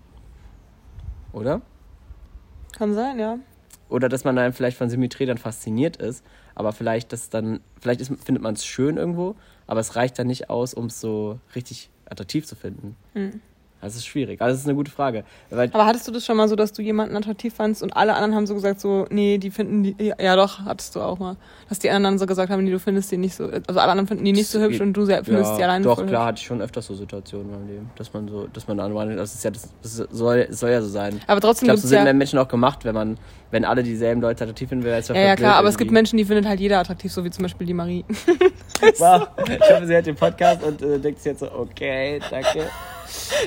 [1.33, 1.63] Oder?
[2.73, 3.39] Kann sein, ja.
[3.89, 8.01] Oder dass man dann vielleicht von Symmetrie dann fasziniert ist, aber vielleicht das dann, vielleicht
[8.01, 11.39] ist, findet man es schön irgendwo, aber es reicht dann nicht aus, um es so
[11.55, 12.97] richtig attraktiv zu finden.
[13.13, 13.41] Hm.
[13.85, 14.41] Das ist schwierig.
[14.41, 15.25] Also das ist eine gute Frage.
[15.51, 18.15] Weil, Aber hattest du das schon mal so, dass du jemanden attraktiv fandst und alle
[18.15, 21.37] anderen haben so gesagt, so, nee, die finden die, ja, doch, hattest du auch mal.
[21.69, 23.93] Dass die anderen dann so gesagt haben, nee, du findest die nicht so, also alle
[23.93, 26.19] anderen finden die nicht so hübsch und du findest ja, die alleine Doch, klar, hübsch.
[26.19, 29.19] hatte ich schon öfters so Situationen in meinem Leben, dass man so, dass man anwandelt,
[29.19, 31.21] das ist ja, das, das soll, soll ja so sein.
[31.27, 33.19] Aber Ich trotzdem glaube, so sind ja, Menschen auch gemacht, wenn man,
[33.51, 36.17] wenn alle dieselben Leute attraktiv finden, wäre es ja, ja, klar, aber es gibt Menschen,
[36.17, 38.05] die findet halt jeder attraktiv, so wie zum Beispiel die Marie.
[38.99, 42.67] Wow, ich hoffe, sie hört den Podcast und äh, denkt sich jetzt so, okay, danke.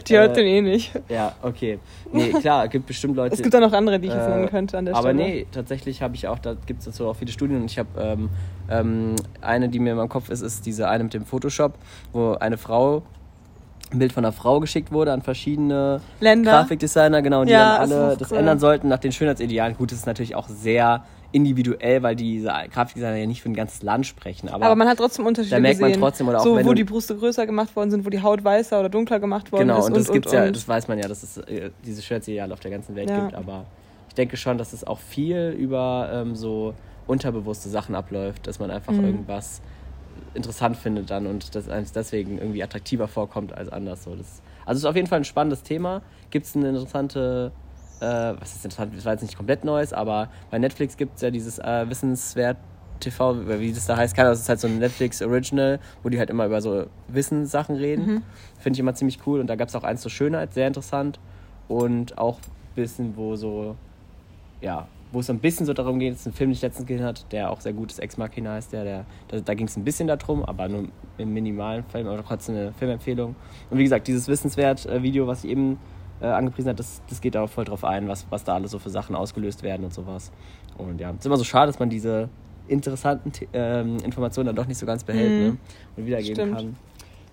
[0.08, 0.92] Die hört Äh, den eh nicht.
[1.10, 1.80] Ja, okay.
[2.12, 3.34] Nee, klar, es gibt bestimmt Leute.
[3.36, 5.24] Es gibt auch noch andere, die ich jetzt Äh, nennen könnte an der aber Stelle.
[5.30, 7.90] nee, tatsächlich habe ich auch, da gibt es dazu auch viele Studien und ich habe
[8.00, 8.30] ähm,
[8.70, 11.74] ähm, eine, die mir in meinem Kopf ist, ist diese eine mit dem Photoshop,
[12.14, 13.04] wo eine Frau
[13.92, 16.52] ein Bild von einer Frau geschickt wurde an verschiedene Länder.
[16.52, 18.38] Grafikdesigner, genau, die Ja, dann alle das cool.
[18.38, 19.78] ändern sollten nach den Schönheitsidealen.
[19.78, 23.84] Gut, das ist natürlich auch sehr individuell, weil diese Grafikdesigner ja nicht für ein ganzes
[23.84, 24.50] Land sprechen.
[24.50, 26.02] Aber, Aber man hat trotzdem Unterschiede Da merkt man gesehen.
[26.02, 28.44] trotzdem, oder auch so, wenn wo die Brüste größer gemacht worden sind, wo die Haut
[28.44, 29.86] weißer oder dunkler gemacht worden genau, ist.
[29.88, 30.56] und das gibt's ja, und.
[30.56, 33.16] das weiß man ja, dass es äh, diese Schönheitsideale auf der ganzen Welt Ja.
[33.22, 33.34] gibt.
[33.36, 33.66] Aber
[34.08, 36.74] ich denke schon, dass es auch viel über ähm, so
[37.08, 39.06] unterbewusste Sachen abläuft, dass man einfach Mhm.
[39.06, 39.62] irgendwas
[40.34, 44.04] interessant findet dann und das einem deswegen irgendwie attraktiver vorkommt als anders.
[44.04, 44.16] So.
[44.16, 46.02] Das, also es ist auf jeden Fall ein spannendes Thema.
[46.32, 47.52] Gibt es eine interessante,
[48.02, 51.22] äh, was ist interessant, das war jetzt nicht komplett Neues, aber bei Netflix gibt es
[51.22, 52.58] ja dieses äh, Wissenswert
[53.00, 56.10] TV, wie das da heißt, keine Ahnung, das ist halt so ein Netflix Original, wo
[56.10, 58.24] die halt immer über so Wissenssachen reden.
[58.60, 61.20] Finde ich immer ziemlich cool und da gab es auch eins zur Schönheit, sehr interessant
[61.68, 63.76] und auch ein bisschen, wo so,
[64.62, 66.62] ja, wo es so ein bisschen so darum geht, das ist ein Film, den ich
[66.62, 69.54] letztens gesehen hat, der auch sehr gut ist, Ex Machina heißt der, der da, da
[69.54, 73.36] ging es ein bisschen darum, aber nur im minimalen Film, aber trotzdem eine Filmempfehlung.
[73.70, 75.80] Und wie gesagt, dieses Wissenswert-Video, was ich eben
[76.22, 78.72] äh, angepriesen habe, das, das geht da auch voll drauf ein, was, was da alles
[78.72, 80.32] so für Sachen ausgelöst werden und sowas.
[80.78, 82.30] Und ja, es ist immer so schade, dass man diese
[82.68, 85.40] interessanten ähm, Informationen dann doch nicht so ganz behält Mhm.
[85.40, 85.58] ne?
[85.96, 86.56] und wiedergeben Stimmt.
[86.56, 86.76] kann.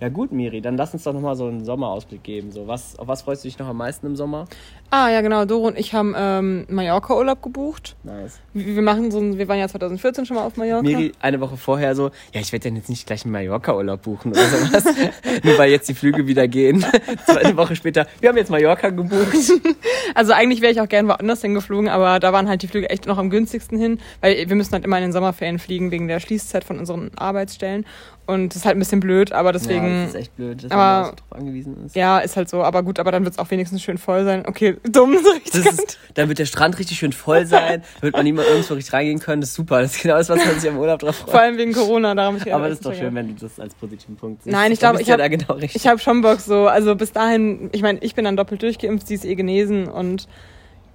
[0.05, 2.53] Ja gut, Miri, dann lass uns doch nochmal so einen Sommerausblick geben.
[2.53, 4.45] So, was, auf was freust du dich noch am meisten im Sommer?
[4.91, 5.47] Ah, ja, genau.
[5.47, 7.97] Doro und ich haben ähm, Mallorca-Urlaub gebucht.
[8.03, 8.39] Nice.
[8.53, 10.83] Wir wir machen so ein, wir waren ja 2014 schon mal auf Mallorca.
[10.83, 14.33] Miri eine Woche vorher so, ja, ich werde dann jetzt nicht gleich einen Mallorca-Urlaub buchen
[14.33, 14.85] oder sowas.
[15.43, 16.85] Nur weil jetzt die Flüge wieder gehen.
[17.25, 19.35] Zweite Woche später, wir haben jetzt Mallorca gebucht.
[20.15, 23.07] Also eigentlich wäre ich auch gern woanders hingeflogen, aber da waren halt die Flüge echt
[23.07, 26.21] noch am günstigsten hin, weil wir müssen halt immer in den Sommerferien fliegen wegen der
[26.21, 27.87] Schließzeit von unseren Arbeitsstellen.
[28.27, 30.01] Und das ist halt ein bisschen blöd, aber Ja, deswegen.
[30.05, 31.95] das ist echt blöd, dass aber- man da so drauf angewiesen ist.
[31.95, 32.63] Ja, ist halt so.
[32.63, 34.45] Aber gut, aber dann wird es auch wenigstens schön voll sein.
[34.47, 35.67] Okay, dumm, so richtig.
[35.67, 38.93] Ist, dann wird der Strand richtig schön voll sein, da wird man niemand irgendwo richtig
[38.95, 39.41] reingehen können.
[39.43, 39.83] Das ist super.
[39.83, 41.41] Das ist genau das, was man sich am Urlaub drauf Vor freut.
[41.43, 44.17] allem wegen Corona, darum ich Aber das ist doch schön, wenn du das als positiven
[44.17, 44.53] Punkt siehst.
[44.55, 45.57] Nein, ich glaube, ich du ja hab- da genau.
[45.61, 49.07] Ich habe schon Bock so, also bis dahin, ich meine, ich bin dann doppelt durchgeimpft,
[49.07, 50.29] sie ist eh genesen und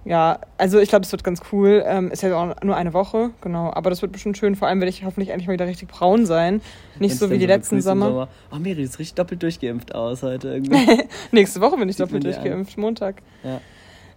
[0.06, 1.84] ja, also ich glaube, es wird ganz cool.
[1.86, 3.72] Ähm, ist ja auch nur eine Woche, genau.
[3.74, 4.56] Aber das wird bestimmt schön.
[4.56, 6.62] Vor allem werde ich hoffentlich endlich mal wieder richtig braun sein.
[7.00, 8.28] Nicht Wenn's so wie die letzten begrüßt im Sommer.
[8.52, 11.04] Oh, Miri, du siehst richtig doppelt durchgeimpft aus heute irgendwie.
[11.32, 12.34] Nächste Woche bin ich Sieht doppelt dir an.
[12.36, 13.22] durchgeimpft, Montag.
[13.44, 13.62] Ja.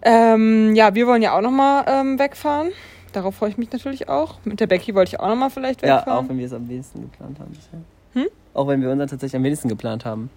[0.03, 2.71] Ähm, ja, wir wollen ja auch nochmal ähm, wegfahren.
[3.13, 4.39] Darauf freue ich mich natürlich auch.
[4.45, 6.25] Mit der Becky wollte ich auch nochmal vielleicht ja, wegfahren.
[6.25, 7.81] auch wenn wir es am wenigsten geplant haben bisher.
[8.15, 8.29] Hm?
[8.55, 10.31] Auch wenn wir unseren tatsächlich am wenigsten geplant haben.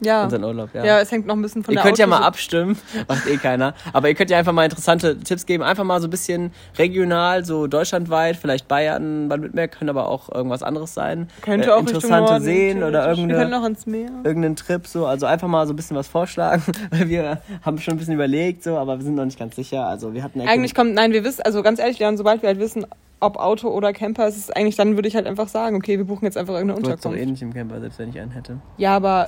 [0.00, 0.24] Ja.
[0.24, 0.84] Unseren Urlaub, ja.
[0.84, 1.00] ja.
[1.00, 2.78] es hängt noch ein bisschen von ihr der könnt ja mal abstimmen,
[3.08, 3.74] macht eh keiner.
[3.92, 5.62] Aber ihr könnt ja einfach mal interessante Tipps geben.
[5.62, 10.62] Einfach mal so ein bisschen regional, so deutschlandweit, vielleicht Bayern, Baden-Württemberg, können aber auch irgendwas
[10.62, 11.28] anderes sein.
[11.42, 13.18] Könnte äh, auch interessante Norden, Seen oder theoretisch.
[13.18, 14.10] Wir können irgendeine, ans Meer.
[14.24, 15.06] irgendeinen Trip so.
[15.06, 18.62] Also einfach mal so ein bisschen was vorschlagen, weil wir haben schon ein bisschen überlegt,
[18.62, 19.86] so, aber wir sind noch nicht ganz sicher.
[19.86, 22.58] Also wir hatten Eigentlich kommt, nein, wir wissen, also ganz ehrlich, Leon, sobald wir halt
[22.58, 22.86] wissen,
[23.20, 26.04] ob Auto oder Camper, ist es eigentlich, dann würde ich halt einfach sagen, okay, wir
[26.04, 27.18] buchen jetzt einfach irgendeine Du Unterkunft.
[27.18, 28.58] eh nicht im Camper, selbst wenn ich einen hätte.
[28.76, 29.26] Ja, aber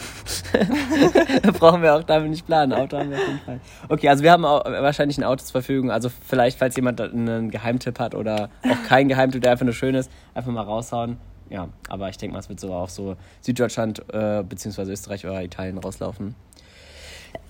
[1.43, 2.73] Da brauchen wir auch damit nicht planen.
[2.73, 3.61] Auto haben wir auf jeden Fall.
[3.89, 5.91] Okay, also wir haben auch wahrscheinlich ein Auto zur Verfügung.
[5.91, 9.95] Also vielleicht, falls jemand einen Geheimtipp hat oder auch keinen Geheimtipp, der einfach nur schön
[9.95, 11.17] ist, einfach mal raushauen.
[11.49, 15.43] Ja, aber ich denke mal, es wird so auf so Süddeutschland äh, beziehungsweise Österreich oder
[15.43, 16.35] Italien rauslaufen.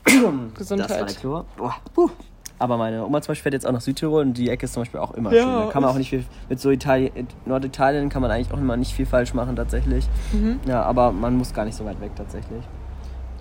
[0.04, 1.16] Das war der Gesundheit.
[1.18, 1.46] Chlor.
[1.94, 2.10] Puh.
[2.58, 4.82] Aber meine Oma zum Beispiel fährt jetzt auch nach Südtirol und die Ecke ist zum
[4.82, 5.42] Beispiel auch immer Ja.
[5.42, 5.52] schön.
[5.58, 8.76] Da kann man auch nicht viel, mit so Italien, Norditalien kann man eigentlich auch immer
[8.76, 10.08] nicht viel falsch machen tatsächlich.
[10.32, 10.60] Mhm.
[10.66, 12.64] Ja, aber man muss gar nicht so weit weg tatsächlich.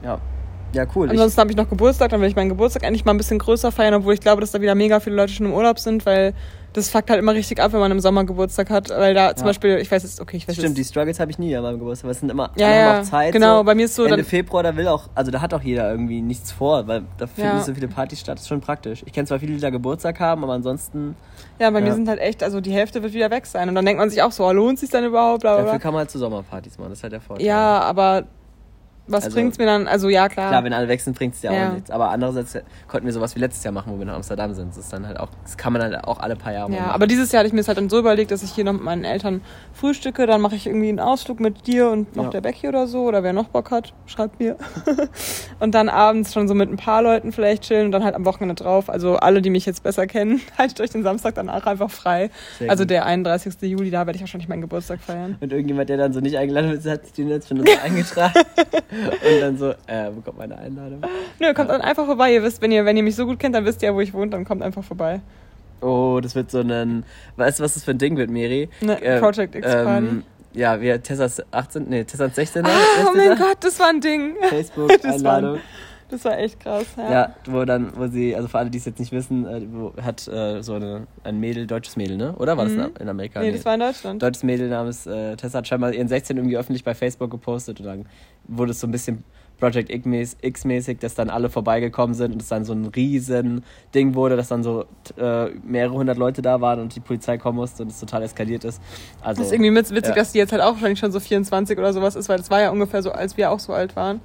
[0.03, 0.19] Ja.
[0.75, 1.09] Ja, cool.
[1.09, 3.71] Ansonsten habe ich noch Geburtstag, dann will ich meinen Geburtstag endlich mal ein bisschen größer
[3.71, 6.33] feiern, obwohl ich glaube, dass da wieder mega viele Leute schon im Urlaub sind, weil
[6.73, 8.89] das fuckt halt immer richtig ab, wenn man im Sommer Geburtstag hat.
[8.89, 9.51] Weil da zum Ja.
[9.51, 10.89] Beispiel, ich weiß jetzt, okay, ich weiß Stimmt, die jetzt.
[10.89, 13.03] Struggles habe ich nie an meinem Geburtstag, weil es sind immer Ja, alle ja, auch
[13.03, 13.31] Zeit.
[13.31, 13.63] genau, so.
[13.63, 15.89] bei mir ist so, Ende dann- Februar, da will auch, also da hat auch jeder
[15.89, 17.61] irgendwie nichts vor, weil da finden Ja.
[17.61, 18.35] so viele Partys statt.
[18.35, 19.03] Das ist schon praktisch.
[19.05, 21.15] Ich kenne zwar viele, die da Geburtstag haben, aber ansonsten,
[21.57, 21.93] Ja, bei mir Ja.
[21.95, 23.69] sind halt echt, also die Hälfte wird wieder weg sein.
[23.69, 25.39] Und dann denkt man sich auch so, oh, lohnt sich dann überhaupt?
[25.41, 27.45] Bla, bla, dafür kann man halt zu Sommerpartys machen, das ist halt der Vorteil.
[27.45, 28.25] Ja, aber
[29.07, 29.87] was Also- bringt's mir dann?
[29.87, 30.49] Also ja, klar.
[30.49, 31.69] Klar, wenn alle sind, bringt es ja, Ja.
[31.69, 31.91] auch nichts.
[31.91, 34.69] Aber andererseits konnten wir sowas wie letztes Jahr machen, wo wir nach Amsterdam sind.
[34.69, 36.91] Das ist dann halt auch, das kann man halt auch alle paar Jahre Ja, machen.
[36.91, 38.73] aber dieses Jahr hatte ich mir das halt dann so überlegt, dass ich hier noch
[38.73, 39.41] mit meinen Eltern
[39.73, 42.29] frühstücke, dann mache ich irgendwie einen Ausflug mit dir und noch Ja.
[42.31, 44.55] der Becky oder so, oder wer noch Bock hat, schreibt mir.
[45.59, 48.25] und dann abends schon so mit ein paar Leuten vielleicht chillen und dann halt am
[48.25, 48.89] Wochenende drauf.
[48.89, 52.29] Also alle, die mich jetzt besser kennen, haltet euch den Samstag danach einfach frei.
[52.59, 52.89] Sehr also gut.
[52.91, 53.55] der 31.
[53.61, 55.37] Juli, da werde ich wahrscheinlich meinen Geburtstag feiern.
[55.41, 58.33] Und irgendjemand, der dann so nicht eingeladen wird, hat sich den jetzt schon so eingetragen.
[59.03, 61.01] Und dann so, äh, bekommt meine Einladung.
[61.39, 62.33] Nö, kommt dann einfach vorbei.
[62.33, 64.01] Ihr wisst, wenn ihr, wenn ihr mich so gut kennt, dann wisst ihr ja, wo
[64.01, 65.21] ich wohne, dann kommt einfach vorbei.
[65.81, 67.03] Oh, das wird so ein.
[67.35, 68.69] Weißt du, was das für ein Ding wird, Miri?
[68.81, 70.23] Ne, Project X Party.
[70.53, 72.65] Ja, wir Tessas 18, nee, Tessas 16.
[72.65, 72.69] Ah,
[73.07, 74.35] oh mein Gott, das war ein Ding.
[74.49, 75.59] Facebook-Einladung.
[76.09, 76.85] das war echt krass.
[76.97, 77.11] Ja.
[77.11, 79.93] Ja, wo dann, wo sie, also für alle, die es jetzt nicht wissen, äh, wo,
[80.01, 82.33] hat äh, so eine, ein Mädel, deutsches Mädel, ne?
[82.37, 82.91] Oder war das Mhm.
[82.99, 83.39] in Amerika?
[83.41, 84.21] Nee, das war in Deutschland.
[84.21, 87.85] deutsches Mädel namens äh, Tessa hat scheinbar ihren 16 irgendwie öffentlich bei Facebook gepostet und
[87.85, 88.05] dann
[88.47, 89.23] wurde es so ein bisschen
[89.57, 93.63] Project X-mäßig, dass dann alle vorbeigekommen sind und es dann so ein riesen
[93.93, 94.83] Ding wurde, dass dann so
[95.17, 98.65] äh, mehrere hundert Leute da waren und die Polizei kommen musste und es total eskaliert
[98.65, 98.81] ist.
[99.21, 100.13] Also, das ist irgendwie witzig, ja.
[100.13, 102.61] dass die jetzt halt auch wahrscheinlich schon so 24 oder sowas ist, weil das war
[102.61, 104.19] ja ungefähr so, als wir auch so alt waren.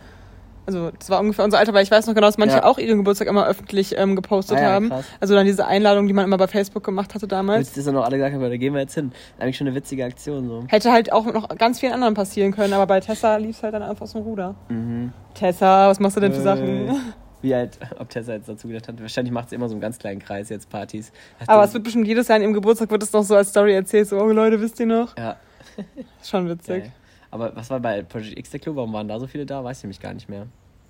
[0.66, 2.64] Also das war ungefähr unser Alter, weil ich weiß noch genau, dass manche ja.
[2.64, 4.88] auch ihren Geburtstag immer öffentlich ähm, gepostet ah, ja, haben.
[4.90, 5.04] Krass.
[5.20, 7.68] Also dann diese Einladung, die man immer bei Facebook gemacht hatte damals.
[7.68, 9.12] Jetzt ist dann noch alle gesagt, da gehen wir jetzt hin.
[9.38, 10.64] Eigentlich schon eine witzige Aktion so.
[10.68, 13.74] Hätte halt auch noch ganz vielen anderen passieren können, aber bei Tessa lief es halt
[13.74, 14.54] dann einfach aus dem Ruder.
[14.68, 15.12] Mhm.
[15.34, 16.44] Tessa, was machst du denn für äh.
[16.44, 17.14] Sachen?
[17.42, 19.00] Wie halt, ob Tessa jetzt dazu gedacht hat.
[19.00, 21.10] Wahrscheinlich macht sie immer so einen ganz kleinen Kreis jetzt Partys.
[21.46, 23.74] Aber es wird bestimmt jedes Jahr in ihrem Geburtstag wird es noch so als Story
[23.74, 25.16] erzählt, so, oh Leute, wisst ihr noch?
[25.16, 25.36] Ja.
[26.22, 26.84] Schon witzig.
[26.84, 26.92] Geil.
[27.30, 28.76] Aber was war bei Project X der Club?
[28.76, 29.62] Warum waren da so viele da?
[29.62, 30.48] Weiß ich nämlich gar nicht mehr.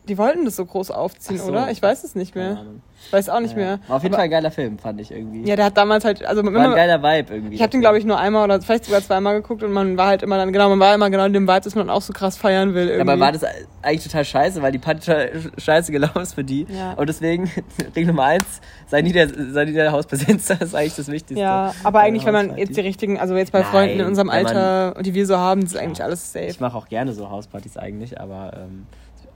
[0.08, 1.50] Die wollten das so groß aufziehen, so.
[1.50, 1.70] oder?
[1.70, 2.64] Ich weiß es nicht mehr.
[3.06, 3.56] Ich weiß auch nicht ja.
[3.56, 3.80] mehr.
[3.86, 5.48] War auf jeden aber, Fall ein geiler Film, fand ich irgendwie.
[5.48, 7.54] Ja, der hat damals halt, also war ein geiler Vibe irgendwie.
[7.54, 10.08] Ich habe den, glaube ich, nur einmal oder vielleicht sogar zweimal geguckt und man war
[10.08, 12.12] halt immer dann, genau, man war immer genau in dem Vibe, dass man auch so
[12.12, 12.88] krass feiern will.
[12.88, 13.06] Irgendwie.
[13.06, 13.44] Ja, aber war das
[13.82, 15.10] eigentlich total scheiße, weil die Party
[15.58, 16.66] scheiße gelaufen ist für die.
[16.68, 16.92] Ja.
[16.92, 17.50] Und deswegen,
[17.96, 21.40] Regel Nummer eins, sei nie der, sei nie der Hausbesitzer, das ist eigentlich das Wichtigste.
[21.40, 24.28] Ja, aber eigentlich, wenn man jetzt die richtigen, also jetzt bei Nein, Freunden in unserem
[24.30, 26.46] Alter, die wir so haben, ist eigentlich alles safe.
[26.46, 28.86] Ich mache auch gerne so Hauspartys eigentlich, aber ähm,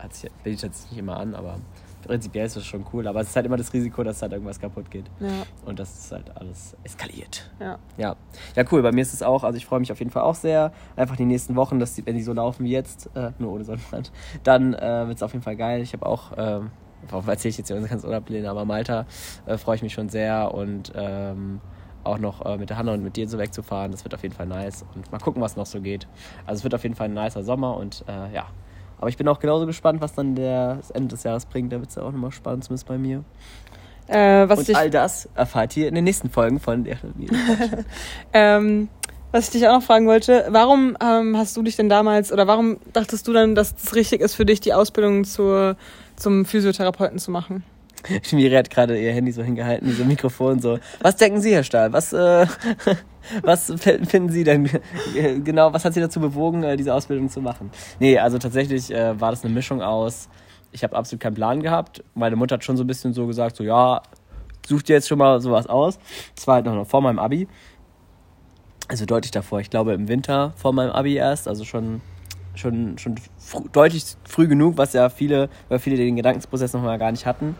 [0.04, 1.58] hat sich, bildet jetzt nicht immer an, aber
[2.06, 3.06] prinzipiell ist das schon cool.
[3.06, 5.06] Aber es ist halt immer das Risiko, dass halt irgendwas kaputt geht.
[5.20, 5.28] Ja.
[5.64, 7.50] Und das ist halt alles eskaliert.
[7.60, 7.78] Ja.
[7.96, 8.16] ja.
[8.54, 8.82] Ja, cool.
[8.82, 10.72] Bei mir ist es auch, also ich freue mich auf jeden Fall auch sehr.
[10.96, 13.64] Einfach die nächsten Wochen, dass die, wenn die so laufen wie jetzt, äh, nur ohne
[13.64, 15.82] Sonnenbrand, dann äh, wird es auf jeden Fall geil.
[15.82, 16.70] Ich habe auch, ähm,
[17.08, 19.06] warum erzähle ich jetzt hier unsere ganzen Urlaubspläne, aber Malta
[19.46, 21.60] äh, freue ich mich schon sehr und ähm,
[22.02, 23.90] auch noch äh, mit der Hanna und mit dir so wegzufahren.
[23.90, 24.84] Das wird auf jeden Fall nice.
[24.94, 26.06] Und mal gucken, was noch so geht.
[26.46, 28.46] Also es wird auf jeden Fall ein nicer Sommer und äh, ja,
[28.98, 31.72] aber ich bin auch genauso gespannt, was dann der, das Ende des Jahres bringt.
[31.72, 33.24] Da wird es ja auch nochmal spannend, zumindest bei mir.
[34.06, 36.98] Äh, und all das erfahrt ihr in den nächsten Folgen von der
[38.34, 38.88] ähm,
[39.30, 42.46] Was ich dich auch noch fragen wollte, warum ähm, hast du dich denn damals oder
[42.46, 45.76] warum dachtest du dann, dass es richtig ist für dich, die Ausbildung zur,
[46.16, 47.64] zum Physiotherapeuten zu machen?
[48.22, 50.78] Schmiri hat gerade ihr Handy so hingehalten, so Mikrofon so.
[51.00, 51.92] Was denken Sie, Herr Stahl?
[51.92, 52.46] Was, äh,
[53.42, 54.68] was finden Sie denn
[55.44, 55.72] genau?
[55.72, 57.70] Was hat Sie dazu bewogen, äh, diese Ausbildung zu machen?
[57.98, 60.28] Nee, also tatsächlich äh, war das eine Mischung aus.
[60.72, 62.02] Ich habe absolut keinen Plan gehabt.
[62.14, 64.02] Meine Mutter hat schon so ein bisschen so gesagt, so ja,
[64.66, 65.98] such dir jetzt schon mal sowas aus.
[66.34, 67.48] Das war halt noch vor meinem Abi.
[68.88, 69.60] Also deutlich davor.
[69.60, 71.48] Ich glaube im Winter vor meinem Abi erst.
[71.48, 72.00] Also schon
[72.54, 76.98] schon, schon fr deutlich früh genug, was ja viele, weil viele den Gedankensprozess noch mal
[76.98, 77.56] gar nicht hatten.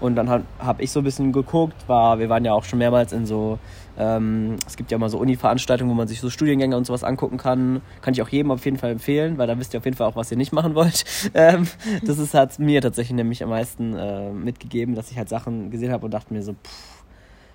[0.00, 2.78] Und dann habe hab ich so ein bisschen geguckt, war, wir waren ja auch schon
[2.78, 3.58] mehrmals in so,
[3.98, 7.36] ähm, es gibt ja mal so Uni-Veranstaltungen, wo man sich so Studiengänge und sowas angucken
[7.36, 7.80] kann.
[8.00, 10.06] Kann ich auch jedem auf jeden Fall empfehlen, weil dann wisst ihr auf jeden Fall
[10.06, 11.04] auch, was ihr nicht machen wollt.
[11.34, 11.66] Ähm,
[12.04, 15.92] das ist, hat mir tatsächlich nämlich am meisten äh, mitgegeben, dass ich halt Sachen gesehen
[15.92, 17.04] habe und dachte mir so, pff,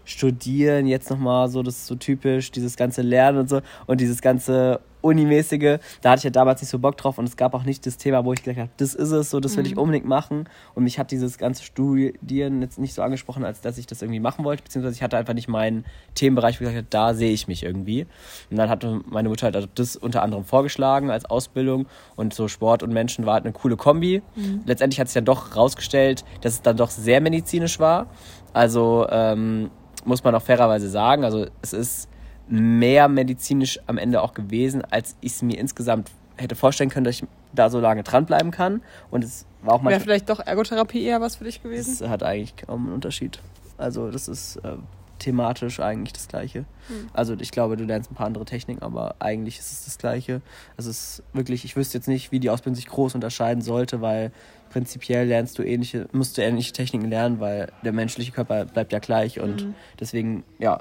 [0.06, 4.22] studieren, jetzt nochmal so, das ist so typisch, dieses ganze Lernen und so und dieses
[4.22, 7.64] ganze Unimäßige, da hatte ich ja damals nicht so Bock drauf und es gab auch
[7.64, 9.82] nicht das Thema, wo ich gesagt habe, das ist es, so, das will ich mhm.
[9.82, 13.86] unbedingt machen und mich hat dieses ganze Studieren jetzt nicht so angesprochen, als dass ich
[13.86, 15.86] das irgendwie machen wollte, beziehungsweise ich hatte einfach nicht meinen
[16.16, 18.08] Themenbereich, wo ich gesagt habe, da sehe ich mich irgendwie
[18.50, 21.86] und dann hatte meine Mutter halt also das unter anderem vorgeschlagen als Ausbildung
[22.16, 24.22] und so Sport und Menschen war halt eine coole Kombi.
[24.36, 24.62] Mhm.
[24.66, 28.08] Letztendlich hat sich dann doch rausgestellt, dass es dann doch sehr medizinisch war,
[28.54, 29.70] also ähm,
[30.06, 31.24] muss man auch fairerweise sagen.
[31.24, 32.10] Also es ist
[32.48, 37.16] mehr medizinisch am Ende auch gewesen, als ich es mir insgesamt hätte vorstellen können, dass
[37.16, 37.24] ich
[37.54, 38.82] da so lange dranbleiben kann.
[39.12, 39.92] Und es war auch mal.
[39.92, 41.98] Wäre vielleicht doch Ergotherapie eher was für dich gewesen?
[42.00, 43.40] Das hat eigentlich kaum einen Unterschied.
[43.78, 44.78] Also das ist äh,
[45.20, 46.66] thematisch eigentlich das Gleiche.
[46.88, 47.10] Hm.
[47.14, 50.42] Also ich glaube, du lernst ein paar andere Techniken, aber eigentlich ist es das Gleiche.
[50.78, 54.02] Also es ist wirklich, ich wüsste jetzt nicht, wie die Ausbildung sich groß unterscheiden sollte,
[54.02, 54.32] weil
[54.70, 59.00] prinzipiell lernst du ähnliche, musst du ähnliche Techniken lernen, weil der menschliche Körper bleibt ja
[59.00, 59.76] gleich und mhm.
[60.00, 60.80] deswegen, ja,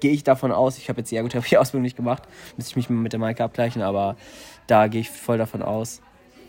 [0.00, 2.22] gehe ich davon aus, ich habe jetzt die Ergotherapie-Ausbildung nicht gemacht,
[2.56, 4.16] müsste ich mich mit der Maike abgleichen, aber
[4.66, 6.00] da gehe ich voll davon aus.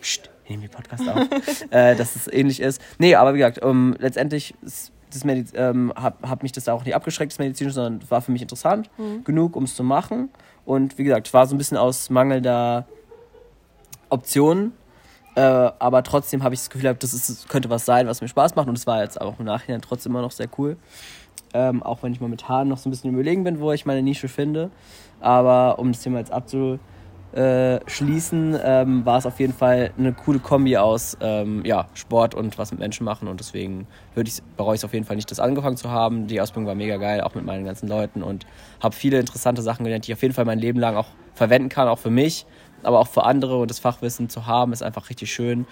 [0.02, 1.28] Psst, ich nehme die Podcast auf,
[1.72, 2.82] äh, dass es ähnlich ist.
[2.98, 6.86] Nee, aber wie gesagt, um, letztendlich ist das Mediz ähm, hat, hat mich das auch
[6.86, 9.24] nicht abgeschreckt, das Medizinische, sondern war für mich interessant mhm.
[9.24, 10.30] genug, um es zu machen.
[10.66, 12.88] Und wie gesagt, war so ein bisschen aus mangelnder
[14.10, 14.74] Optionen
[15.40, 18.56] äh, aber trotzdem habe ich das Gefühl, das ist, könnte was sein, was mir Spaß
[18.56, 18.68] macht.
[18.68, 20.76] Und es war jetzt auch im Nachhinein trotzdem immer noch sehr cool.
[21.54, 24.28] Ähm, auch wenn ich momentan noch so ein bisschen überlegen bin, wo ich meine Nische
[24.28, 24.70] finde.
[25.20, 30.78] Aber um das Thema jetzt abzuschließen, ähm, war es auf jeden Fall eine coole Kombi
[30.78, 33.28] aus ähm, ja, Sport und was mit Menschen machen.
[33.28, 36.28] Und deswegen würde ich, bereue ich es auf jeden Fall nicht, das angefangen zu haben.
[36.28, 38.24] Die Ausbildung war mega geil, auch mit meinen ganzen Leuten.
[38.24, 38.46] Und
[38.80, 41.70] habe viele interessante Sachen gelernt, die ich auf jeden Fall mein Leben lang auch verwenden
[41.70, 42.46] kann, auch für mich
[42.84, 45.66] aber auch für andere und das Fachwissen zu haben, ist einfach richtig schön.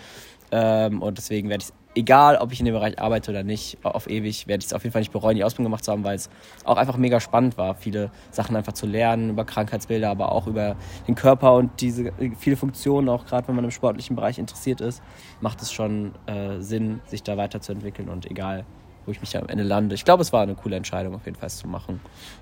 [0.51, 3.78] Ähm, und deswegen werde ich es egal, ob ich in dem Bereich arbeite oder nicht,
[3.84, 6.04] auf ewig werde ich es auf jeden Fall nicht bereuen, die Ausbildung gemacht zu haben,
[6.04, 6.30] weil es
[6.64, 10.76] auch einfach mega spannend war, viele Sachen einfach zu lernen über Krankheitsbilder, aber auch über
[11.08, 15.02] den Körper und diese viele Funktionen, auch gerade wenn man im sportlichen Bereich interessiert ist,
[15.41, 18.66] macht es schon äh, Sinn, sich da weiterzuentwickeln und egal,
[19.06, 19.95] wo ich mich am Ende lande.
[19.95, 22.00] Ich glaube, es war eine coole Entscheidung, auf jeden Fall zu machen.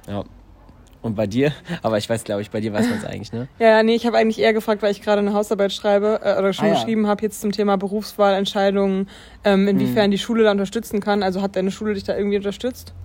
[0.07, 0.23] Ja.
[1.05, 1.51] Und bei dir?
[1.83, 3.47] Aber ich weiß, glaube ich, bei dir weiß man es eigentlich, ne?
[3.59, 6.51] Ja, nee, ich habe eigentlich eher gefragt, weil ich gerade eine Hausarbeit schreibe äh, oder
[6.51, 6.73] schon Ah, ja.
[6.73, 9.07] geschrieben habe jetzt zum Thema Berufswahlentscheidungen,
[9.43, 10.11] ähm, inwiefern Hm.
[10.11, 11.21] die Schule da unterstützen kann.
[11.21, 12.95] Also hat deine Schule dich da irgendwie unterstützt?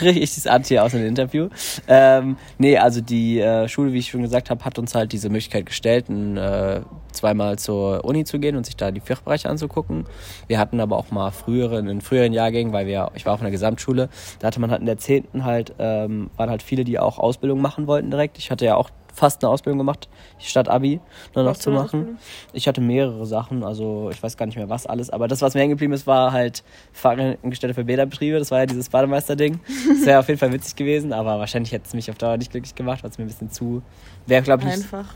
[0.00, 1.48] Richtig, das Antje aus dem Interview.
[1.88, 5.28] Ähm, nee, also die äh, Schule, wie ich schon gesagt habe, hat uns halt diese
[5.28, 6.80] Möglichkeit gestellt, ein, äh,
[7.12, 10.04] zweimal zur Uni zu gehen und sich da die Fachbereiche anzugucken.
[10.46, 13.50] Wir hatten aber auch mal früheren, in früheren Jahrgängen, weil wir, ich war auf einer
[13.50, 17.18] Gesamtschule, da hatte man halt in der zehnten halt, ähm, waren halt viele, die auch
[17.18, 18.38] Ausbildung machen wollten direkt.
[18.38, 20.08] Ich hatte ja auch fast eine Ausbildung gemacht,
[20.38, 21.00] statt Abi
[21.34, 22.18] nur noch zu machen.
[22.52, 25.54] Ich hatte mehrere Sachen, also ich weiß gar nicht mehr was alles, aber das, was
[25.54, 26.62] mir hängen geblieben ist, war halt
[26.92, 28.38] Fahrgestellte für Bäderbetriebe.
[28.38, 29.60] Das war ja dieses Bademeister-Ding.
[29.88, 32.50] Das wäre auf jeden Fall witzig gewesen, aber wahrscheinlich hätte es mich auf Dauer nicht
[32.50, 33.82] glücklich gemacht, weil es mir ein bisschen zu.
[34.26, 34.92] Wäre, glaube ich, nicht.
[34.92, 35.14] Einfach.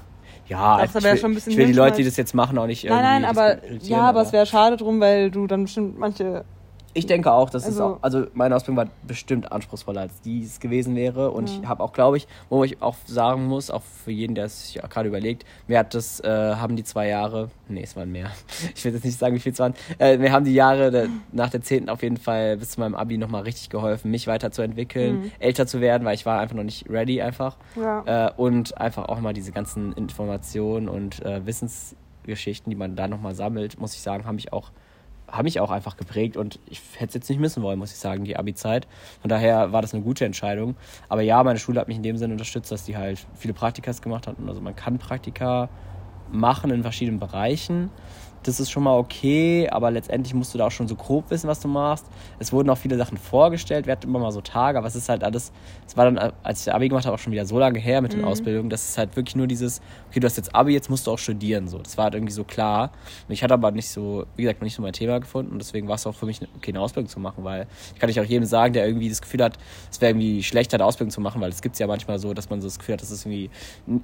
[0.49, 2.59] Ja, Das ich will, schon ein bisschen ich will die Leute, die das jetzt machen,
[2.59, 5.63] auch nicht Nein, nein, irgendwie aber ja, aber es wäre schade drum, weil du dann
[5.65, 6.45] bestimmt manche.
[6.93, 10.43] Ich denke auch, dass es Also- auch, also meine Ausbildung war bestimmt anspruchsvoller als die
[10.43, 11.31] es gewesen wäre.
[11.31, 11.59] Und Ja.
[11.63, 14.73] ich habe auch, glaube ich, wo ich auch sagen muss, auch für jeden, der es
[14.73, 18.31] sich gerade überlegt, mir hat das, äh, haben die zwei Jahre, nee, es waren mehr.
[18.75, 19.75] Ich will jetzt nicht sagen, wie viel es waren.
[19.99, 21.89] Äh, mir haben die Jahre der, nach der 10.
[21.89, 25.31] auf jeden Fall bis zu meinem Abi nochmal richtig geholfen, mich weiterzuentwickeln, Mhm.
[25.39, 27.57] älter zu werden, weil ich war einfach noch nicht ready einfach.
[27.77, 28.27] Ja.
[28.29, 33.35] Äh, und einfach auch mal diese ganzen Informationen und äh, Wissensgeschichten, die man da nochmal
[33.35, 34.71] sammelt, muss ich sagen, haben mich auch
[35.31, 37.99] haben mich auch einfach geprägt und ich hätte es jetzt nicht missen wollen, muss ich
[37.99, 38.87] sagen, die Abi-Zeit.
[39.21, 40.77] Von daher war das eine gute Entscheidung.
[41.09, 44.03] Aber ja, meine Schule hat mich in dem Sinne unterstützt, dass die halt viele Praktikas
[44.03, 44.49] gemacht hatten.
[44.49, 45.69] Also man kann Praktika
[46.31, 47.91] machen in verschiedenen Bereichen.
[48.43, 51.47] Das ist schon mal okay, aber letztendlich musst du da auch schon so grob wissen,
[51.47, 52.07] was du machst.
[52.39, 55.09] Es wurden auch viele Sachen vorgestellt, wir hatten immer mal so Tage, aber es ist
[55.09, 55.53] halt alles,
[55.87, 58.13] es war dann, als ich Abi gemacht habe, auch schon wieder so lange her mit
[58.15, 61.07] den Ausbildungen, das ist halt wirklich nur dieses, okay, du hast jetzt Abi, jetzt musst
[61.07, 61.79] du auch studieren, so.
[61.79, 62.93] Das war halt irgendwie so klar.
[63.29, 65.59] Und ich hatte aber nicht so, wie gesagt, noch nicht so mein Thema gefunden und
[65.59, 68.21] deswegen war es auch für mich okay, eine Ausbildung zu machen, weil ich kann nicht
[68.21, 69.59] auch jedem sagen, der irgendwie das Gefühl hat,
[69.91, 72.49] es wäre irgendwie schlechter, eine Ausbildung zu machen, weil es gibt ja manchmal so, dass
[72.49, 73.51] man so das Gefühl hat, das ist irgendwie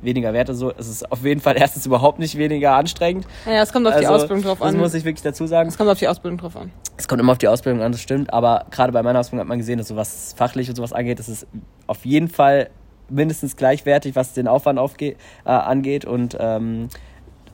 [0.03, 0.72] weniger wert so.
[0.76, 3.26] Es ist auf jeden Fall erstens überhaupt nicht weniger anstrengend.
[3.45, 4.79] Naja, es kommt auf die Also, Ausbildung drauf Das an.
[4.81, 5.68] muss ich wirklich dazu sagen.
[5.68, 6.70] Es kommt auf die Ausbildung drauf an.
[6.97, 8.33] Es kommt immer auf die Ausbildung an, das stimmt.
[8.33, 11.18] Aber gerade bei meiner Ausbildung hat man gesehen, dass so was fachlich und sowas angeht,
[11.18, 11.47] das ist
[11.87, 12.70] auf jeden Fall
[13.09, 15.11] mindestens gleichwertig, was den Aufwand aufge
[15.45, 16.05] äh, angeht.
[16.05, 16.89] Und ähm,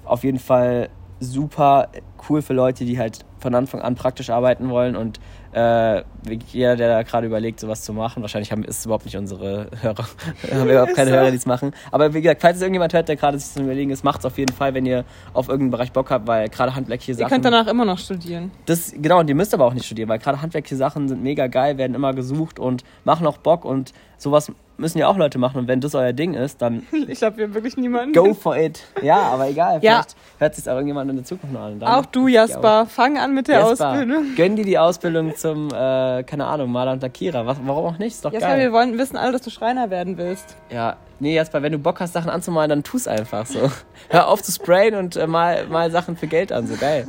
[0.05, 0.89] auf jeden Fall
[1.23, 1.89] super
[2.29, 5.19] cool für Leute, die halt von Anfang an praktisch arbeiten wollen und
[5.53, 6.03] äh,
[6.51, 9.69] jeder, der da gerade überlegt, sowas zu machen, wahrscheinlich haben, ist es überhaupt nicht unsere
[9.81, 10.05] Hörer,
[10.51, 11.11] haben wir überhaupt keine.
[11.11, 11.73] Hörer, die es machen.
[11.91, 14.25] Aber wie gesagt, falls es irgendjemand hört, der gerade sich zum Überlegen ist, macht es
[14.27, 15.05] auf jeden Fall, wenn ihr
[15.35, 17.31] auf irgendeinen Bereich Bock habt, weil gerade handwerkliche Ihr Sachen.
[17.31, 18.51] könnt danach immer noch studieren.
[18.65, 21.49] Das, genau, und ihr müsst aber auch nicht studieren, weil gerade handwerkliche Sachen sind mega
[21.49, 25.59] geil, werden immer gesucht und machen auch Bock und sowas müssen ja auch Leute machen.
[25.59, 28.13] Und wenn das euer Ding ist, dann Ich glaube, wir haben wirklich niemanden.
[28.13, 28.83] go for it.
[29.03, 29.93] Ja, aber egal, Ja.
[30.03, 31.79] vielleicht hört sich auch irgendjemand in der Zukunft noch an.
[31.81, 34.25] Dann Auch du, Jasper, fang an mit der Jasper, Ausbildung.
[34.37, 37.47] Gönn dir die Ausbildung zum, äh, keine Ahnung, Maler und Lackierer.
[37.47, 38.15] Was, warum auch nicht?
[38.15, 38.61] Ist doch Jasper, geil.
[38.61, 40.57] wir wollen wissen alle, dass du Schreiner werden willst.
[40.71, 43.71] Ja, nee, Jasper, wenn du Bock hast, Sachen anzumalen, dann tu's einfach so.
[44.11, 47.07] Hör auf zu sprayen und äh, mal, mal Sachen für Geld an, so geil.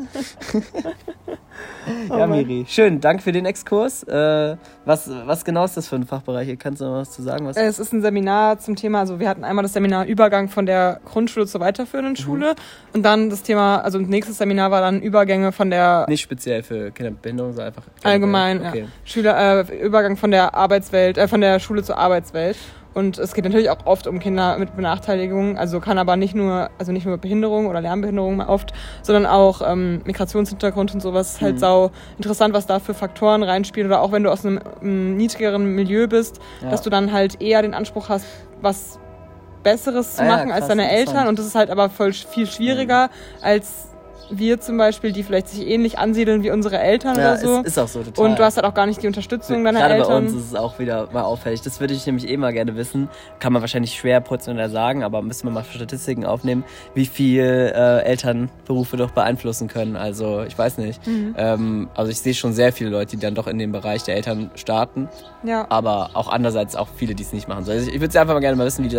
[2.09, 2.31] ja, Mann.
[2.31, 4.03] Miri, schön, danke für den Exkurs.
[4.03, 4.55] Äh,
[4.85, 6.57] was, was genau ist das für ein Fachbereich?
[6.59, 7.45] Kannst du noch was zu sagen?
[7.45, 7.57] Was?
[7.57, 10.99] Es ist ein Seminar zum Thema, also wir hatten einmal das Seminar Übergang von der
[11.05, 11.65] Grundschule zur Mhm.
[11.65, 12.55] weiterführenden Schule
[12.93, 16.91] und dann das Thema, also nächstes Seminar war dann Übergänge von der Nicht speziell für
[16.91, 18.79] Kinder mit Behinderung, sondern einfach allgemein, okay.
[18.81, 22.57] ja, Schüler, äh, Übergang von der Arbeitswelt, äh, von der Schule zur Arbeitswelt.
[22.93, 26.69] Und es geht natürlich auch oft um Kinder mit Benachteiligungen, also kann aber nicht nur,
[26.77, 28.71] also nicht nur Behinderung oder Lernbehinderung oft,
[29.01, 31.33] sondern auch ähm, Migrationshintergrund und sowas.
[31.33, 31.45] Ist Mhm.
[31.45, 33.89] halt sau interessant, was da für Faktoren reinspielen.
[33.89, 36.69] Oder auch wenn du aus einem, ähm, niedrigeren Milieu bist, Ja.
[36.69, 38.25] dass du dann halt eher den Anspruch hast,
[38.61, 38.99] was
[39.63, 41.07] Besseres zu Ah ja, machen als krass, deine interessant.
[41.09, 41.27] Eltern.
[41.29, 43.09] Und das ist halt aber voll viel schwieriger
[43.41, 43.87] als
[44.31, 47.59] wir zum Beispiel, die vielleicht sich ähnlich ansiedeln wie unsere Eltern Ja, oder so.
[47.59, 48.25] ist, ist auch so total.
[48.25, 50.09] Und du hast halt auch gar nicht die Unterstützung deiner Gerade Eltern.
[50.09, 51.61] bei uns ist es auch wieder mal auffällig.
[51.61, 53.09] Das würde ich nämlich eh mal gerne wissen.
[53.39, 56.63] Kann man wahrscheinlich schwer prozentual sagen, aber müssen wir mal Statistiken aufnehmen,
[56.93, 59.95] wie viel äh, Elternberufe doch beeinflussen können.
[59.95, 61.05] Also ich weiß nicht.
[61.07, 61.35] Mhm.
[61.37, 64.15] Ähm, also ich sehe schon sehr viele Leute, die dann doch in dem Bereich der
[64.15, 65.09] Eltern starten,
[65.43, 65.65] ja.
[65.69, 67.63] aber auch andererseits auch viele, die es nicht machen.
[67.65, 68.97] So, Also ich würde einfach mal gerne mal wissen, wie die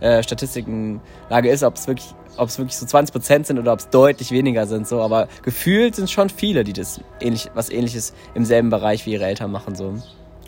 [0.00, 3.88] äh, Statistikenlage ist, ob es wirklich ob es wirklich so 20% sind oder ob es
[3.90, 8.44] deutlich weniger sind, so, aber gefühlt sind schon viele, die das ähnlich, was ähnliches im
[8.44, 9.94] selben Bereich wie ihre Eltern machen, so.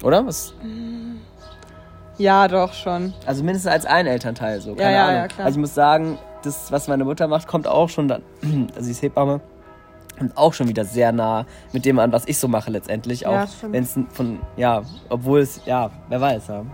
[0.02, 0.26] Oder?
[0.26, 0.52] Was?
[2.18, 3.12] ja, doch schon.
[3.26, 4.74] Also mindestens als ein Elternteil, so.
[4.74, 5.16] Keine Ja, ja, Ahnung.
[5.16, 5.46] ja, klar.
[5.46, 8.22] Also ich muss sagen, das, was meine Mutter macht, kommt auch schon dann,
[8.74, 9.40] also sie ist Hebamme,
[10.20, 13.20] Und auch schon wieder sehr nah mit dem an, was ich so mache letztendlich.
[13.22, 13.72] Ja, Auch stimmt.
[13.74, 16.64] wenn es von, ja, obwohl es, ja, wer weiß, ja.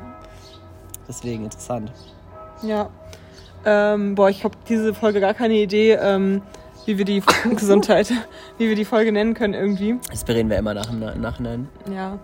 [1.09, 1.91] Deswegen interessant.
[2.63, 2.89] Ja.
[3.65, 6.43] Ähm, boah, ich habe diese Folge gar keine Idee, ähm,
[6.87, 7.23] wie wir die
[7.57, 8.13] Gesundheit,
[8.59, 9.97] wie wir die Folge nennen können irgendwie.
[10.11, 11.69] Das bereden wir immer nach, im Nachhinein.
[11.95, 12.19] Ja.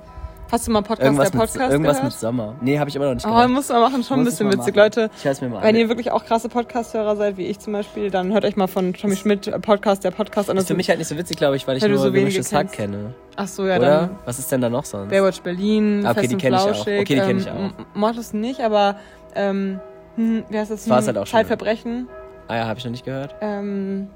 [0.51, 2.13] Hast du mal Podcast Irgendwas, der mit, Podcast irgendwas gehört?
[2.15, 2.55] mit Sommer.
[2.63, 3.51] Nee, habe ich immer noch nicht Oh, gehört.
[3.51, 4.75] muss man machen, schon ein Muss ich bisschen witzig.
[4.77, 4.85] machen.
[4.87, 7.59] Leute, Ich höre es mir mal wenn ihr wirklich auch krasse Podcast-Hörer seid, wie ich
[7.59, 10.57] zum Beispiel, dann hört euch mal von Tommy Schmidt äh, Podcast, der Podcast an.
[10.57, 12.73] ist für mich halt nicht so witzig, glaube ich, weil ich nur so gemischtes Hack
[12.73, 13.13] kenne.
[13.37, 13.87] Ach so, ja, Oder?
[14.01, 15.11] dann Was ist denn da noch sonst?
[15.11, 16.81] Baywatch Berlin, Ah, okay, Fest die und kenn ich auch.
[16.81, 17.59] Okay, die kenn ich ähm, auch.
[17.79, 18.97] M- Mordes nicht, aber
[19.35, 19.81] ähm,
[20.19, 20.81] hm, wie heißt das?
[20.85, 21.39] Das war's Hm, halt auch schon.
[21.39, 22.09] Zeitverbrechen.
[22.49, 23.35] Ah ja, habe ich noch nicht gehört.
[23.43, 24.09] Ähm,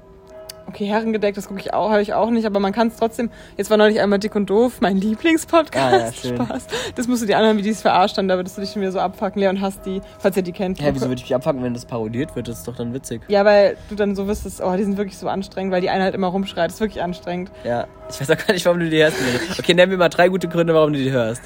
[0.67, 3.29] okay, Herrengedeck, das gucke ich auch, habe ich auch nicht, aber man kann es trotzdem.
[3.57, 6.25] Jetzt war neulich einmal Dick und Doof, mein Lieblingspodcast.
[6.25, 6.35] Ah, ja.
[6.35, 6.67] Spaß.
[6.95, 8.81] Das musst du dir anhören, wie die es verarscht haben, da würdest du dich schon
[8.81, 9.39] wieder so abfucken.
[9.39, 10.81] Leon hasst die, falls ihr die kennt.
[10.81, 12.47] Hä, wieso würde ich mich abfangen, wenn das parodiert wird?
[12.47, 13.21] Das ist doch dann witzig.
[13.27, 16.03] Ja, weil du dann so wüsstest, oh, die sind wirklich so anstrengend, weil die eine
[16.03, 16.67] halt immer rumschreit.
[16.69, 17.51] Das ist wirklich anstrengend.
[17.63, 19.17] Ja, ich weiß auch gar nicht, warum du die hörst.
[19.59, 21.43] Okay, nenn mir mal drei gute Gründe, warum du die hörst.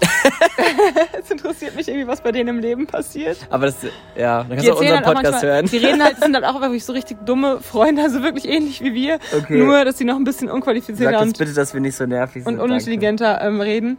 [1.18, 3.38] Es interessiert mich irgendwie, was bei denen im Leben passiert.
[3.50, 3.76] Aber das,
[4.16, 5.66] ja, dann kannst Die du auch unseren halt auch Podcast manchmal, hören.
[5.66, 8.94] die reden halt, sind halt auch wirklich so richtig dumme Freunde, also wirklich ähnlich wie
[8.94, 9.18] wir.
[9.36, 9.58] Okay.
[9.58, 12.06] Nur, dass sie noch ein bisschen Sag unqualifizierter uns und bitte, dass wir nicht so
[12.06, 12.52] nervig sind.
[12.54, 13.98] und unintelligenter ähm, reden.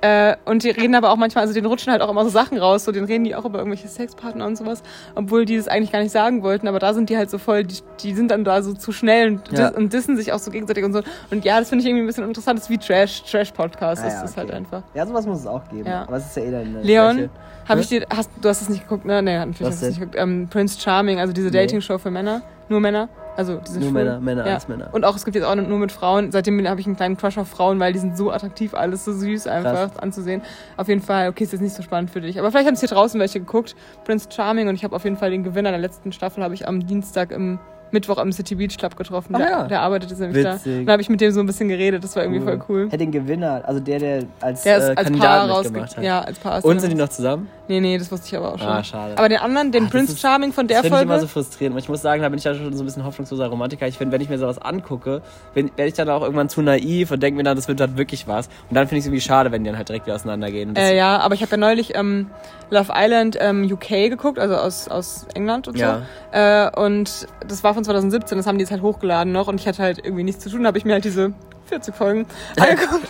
[0.00, 2.56] Äh, und die reden aber auch manchmal, also denen rutschen halt auch immer so Sachen
[2.56, 4.84] raus, so den reden die auch über irgendwelche Sexpartner und sowas,
[5.16, 7.64] obwohl die das eigentlich gar nicht sagen wollten, aber da sind die halt so voll,
[7.64, 9.70] die, die sind dann da so zu schnell und, Ja.
[9.70, 11.00] dis und dissen sich auch so gegenseitig und so.
[11.32, 14.04] Und ja, das finde ich irgendwie ein bisschen interessant, das ist wie Trash, Trash-Podcast, Ah,
[14.06, 14.56] das ja, ist halt okay.
[14.58, 14.82] einfach.
[14.94, 15.88] Ja, sowas muss es auch geben.
[15.88, 16.02] Ja.
[16.02, 17.30] Aber es ist ja eh dann Leon,
[17.68, 19.20] habe ich dir, hast, du hast es nicht geguckt, ne?
[19.20, 20.16] Nee, natürlich hast du es nicht geguckt.
[20.16, 21.58] Ähm, Prince Charming, also diese Nee.
[21.62, 23.08] Dating-Show für Männer, nur Männer,
[23.38, 23.92] also diese Nur.
[23.92, 24.50] Männer, Männer, Ja.
[24.52, 24.88] alles Männer.
[24.92, 26.32] Und auch, es gibt jetzt auch nur mit Frauen.
[26.32, 29.12] Seitdem habe ich einen kleinen Crush auf Frauen, weil die sind so attraktiv, alles so
[29.12, 30.42] süß einfach anzusehen.
[30.76, 32.38] Auf jeden Fall, okay, ist jetzt nicht so spannend für dich.
[32.40, 33.76] Aber vielleicht haben es hier draußen welche geguckt.
[34.04, 36.66] Prince Charming und ich habe auf jeden Fall den Gewinner der letzten Staffel habe ich
[36.66, 37.60] am Dienstag im
[37.92, 39.34] Mittwoch am City Beach Club getroffen.
[39.34, 39.64] Ach der, ja.
[39.66, 40.54] der arbeitet jetzt nämlich da.
[40.54, 40.84] Witzig.
[40.86, 42.84] Dann habe ich mit dem so ein bisschen geredet, das war irgendwie voll cool.
[42.86, 45.62] Hätte den Gewinner, also der, der als, Der ist äh, als Paar Kandidat rausge...
[45.70, 46.04] mitgemacht hat.
[46.04, 46.58] Ja, als Paar.
[46.58, 47.48] ist Und sind die noch zusammen?
[47.70, 48.66] Nee, nee, das wusste ich aber auch schon.
[48.66, 49.12] Ah, schade.
[49.18, 51.12] Aber den anderen, den Ah, das Prince ist- Charming von der das finde ich immer
[51.14, 51.26] Folge...
[51.26, 51.74] so frustrierend.
[51.76, 53.86] Und ich muss sagen, da bin ich ja schon so ein bisschen hoffnungsloser Romantiker.
[53.86, 55.20] Ich finde, wenn ich mir sowas angucke,
[55.54, 58.26] werde ich dann auch irgendwann zu naiv und denke mir dann, das wird dann wirklich
[58.26, 58.46] was.
[58.70, 60.70] Und dann finde ich es irgendwie schade, wenn die dann halt direkt wieder auseinandergehen.
[60.70, 62.30] Und das- Äh, ja, aber ich habe ja neulich ähm,
[62.70, 65.84] Love Island ähm, UK geguckt, also aus, aus England und so.
[65.84, 66.02] Ja.
[66.32, 69.68] Äh, und das war von 2017, das haben die jetzt halt hochgeladen noch und ich
[69.68, 71.32] hatte halt irgendwie nichts zu tun, habe ich mir halt diese
[71.66, 72.26] 40 Folgen
[72.58, 73.06] angeguckt.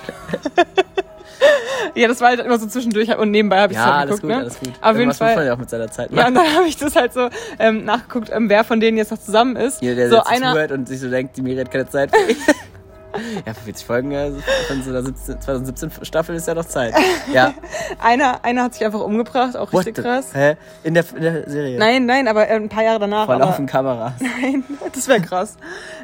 [1.94, 4.20] ja, das war halt immer so zwischendurch und nebenbei habe ich es ja, halt alles
[4.20, 4.22] geguckt.
[4.22, 4.36] gut, ne?
[4.36, 4.72] alles gut.
[4.82, 5.46] Auf jeden Fall.
[5.46, 8.30] ja auch mit seiner Zeit Ja, und dann habe ich das halt so ähm, nachgeguckt,
[8.30, 9.80] ähm, wer von denen jetzt noch zusammen ist.
[9.80, 12.26] Jeder, der so einer, zuhört und sich so denkt, die Miri hat keine Zeit für
[12.26, 12.36] mich.
[13.46, 16.94] Ja, für 40 Folgen von so einer 17, 2017 Staffel ist ja noch Zeit.
[17.32, 17.54] Ja.
[18.02, 20.34] einer, einer hat sich einfach umgebracht, auch What richtig the- krass.
[20.34, 20.56] Hä?
[20.82, 21.78] In der, in der Serie?
[21.78, 23.26] Nein, nein, aber äh, ein paar Jahre danach.
[23.26, 24.12] Vor laufenden Kameras.
[24.20, 25.56] nein, das wäre krass.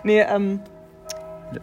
[0.03, 0.61] Nee, ähm,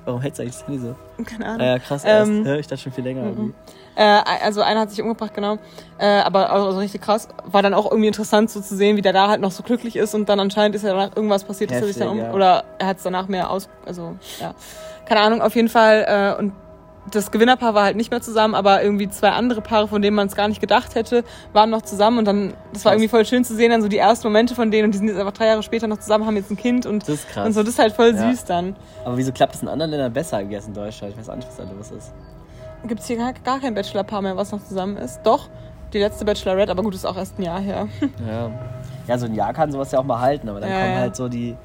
[0.05, 0.95] Warum hältst du eigentlich das Handy so?
[1.25, 1.61] keine Ahnung.
[1.61, 2.31] Ah ja, krass, erst.
[2.31, 3.53] Ähm, Hä, ich dachte schon viel länger irgendwie.
[3.95, 4.03] Äh,
[4.43, 5.57] also einer hat sich umgebracht, genau.
[5.97, 7.27] Äh, aber also richtig krass.
[7.43, 9.95] War dann auch irgendwie interessant so zu sehen, wie der da halt noch so glücklich
[9.95, 12.31] ist und dann anscheinend ist ja danach irgendwas passiert, dass er sich dann um ja.
[12.33, 14.53] oder er hat es danach mehr aus, also ja,
[15.05, 15.41] keine Ahnung.
[15.41, 16.05] Auf jeden Fall
[16.37, 16.53] äh, und
[17.11, 20.27] das Gewinnerpaar war halt nicht mehr zusammen, aber irgendwie zwei andere Paare, von denen man
[20.27, 22.99] es gar nicht gedacht hätte, waren noch zusammen und dann, das war Krass.
[23.01, 25.07] irgendwie voll schön zu sehen, dann so die ersten Momente von denen und die sind
[25.07, 27.47] jetzt einfach drei Jahre später noch zusammen, haben jetzt ein Kind und, Das ist krass.
[27.47, 28.29] und so, das ist halt voll Ja.
[28.31, 28.75] süß dann.
[29.03, 31.13] Aber wieso klappt das in anderen Ländern besser als in Deutschland?
[31.13, 32.13] Ich weiß auch nicht, was da los ist.
[32.87, 35.21] Gibt es hier gar, gar kein Bachelorpaar mehr, was noch zusammen ist?
[35.23, 35.49] Doch,
[35.93, 37.87] die letzte Bachelorette, aber gut, ist auch erst ein Jahr her.
[38.27, 38.51] Ja.
[39.07, 41.15] Ja, so ein Jahr kann sowas ja auch mal halten, aber dann Ja, kommen halt
[41.15, 41.57] so die.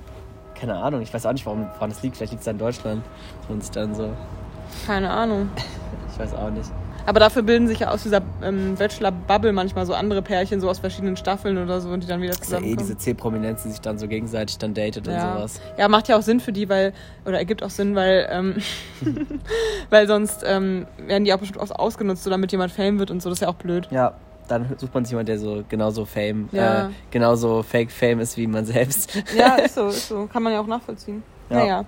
[0.58, 2.16] Keine Ahnung, ich weiß auch nicht, warum, woran das liegt.
[2.16, 3.04] Vielleicht liegt es in Deutschland.
[3.48, 4.10] Und dann so.
[4.86, 5.50] Keine Ahnung.
[6.08, 6.70] Ich weiß auch nicht.
[7.04, 10.78] Aber dafür bilden sich ja aus dieser ähm, Bachelor-Bubble manchmal so andere Pärchen, so aus
[10.80, 12.88] verschiedenen Staffeln oder so, und die dann wieder Das ist ja eh zusammenkommen.
[12.88, 15.34] diese C-Prominenz, die sich dann so gegenseitig dann datet und ja.
[15.34, 15.60] sowas.
[15.78, 16.94] ja, macht ja auch Sinn für die, weil,
[17.26, 18.56] oder ergibt auch Sinn, weil, ähm,
[19.90, 23.22] weil sonst ähm, werden die auch bestimmt oft ausgenutzt, so damit jemand Fame wird und
[23.22, 23.88] so, das ist ja auch blöd.
[23.90, 24.14] Ja,
[24.48, 26.86] dann sucht man sich jemanden, der so genauso Fame, Ja.
[26.86, 29.14] äh, genauso Fake Fame ist wie man selbst.
[29.36, 30.26] Ja, ist so, ist so.
[30.32, 31.22] Kann man ja auch nachvollziehen.
[31.50, 31.56] Ja.
[31.56, 31.84] Naja.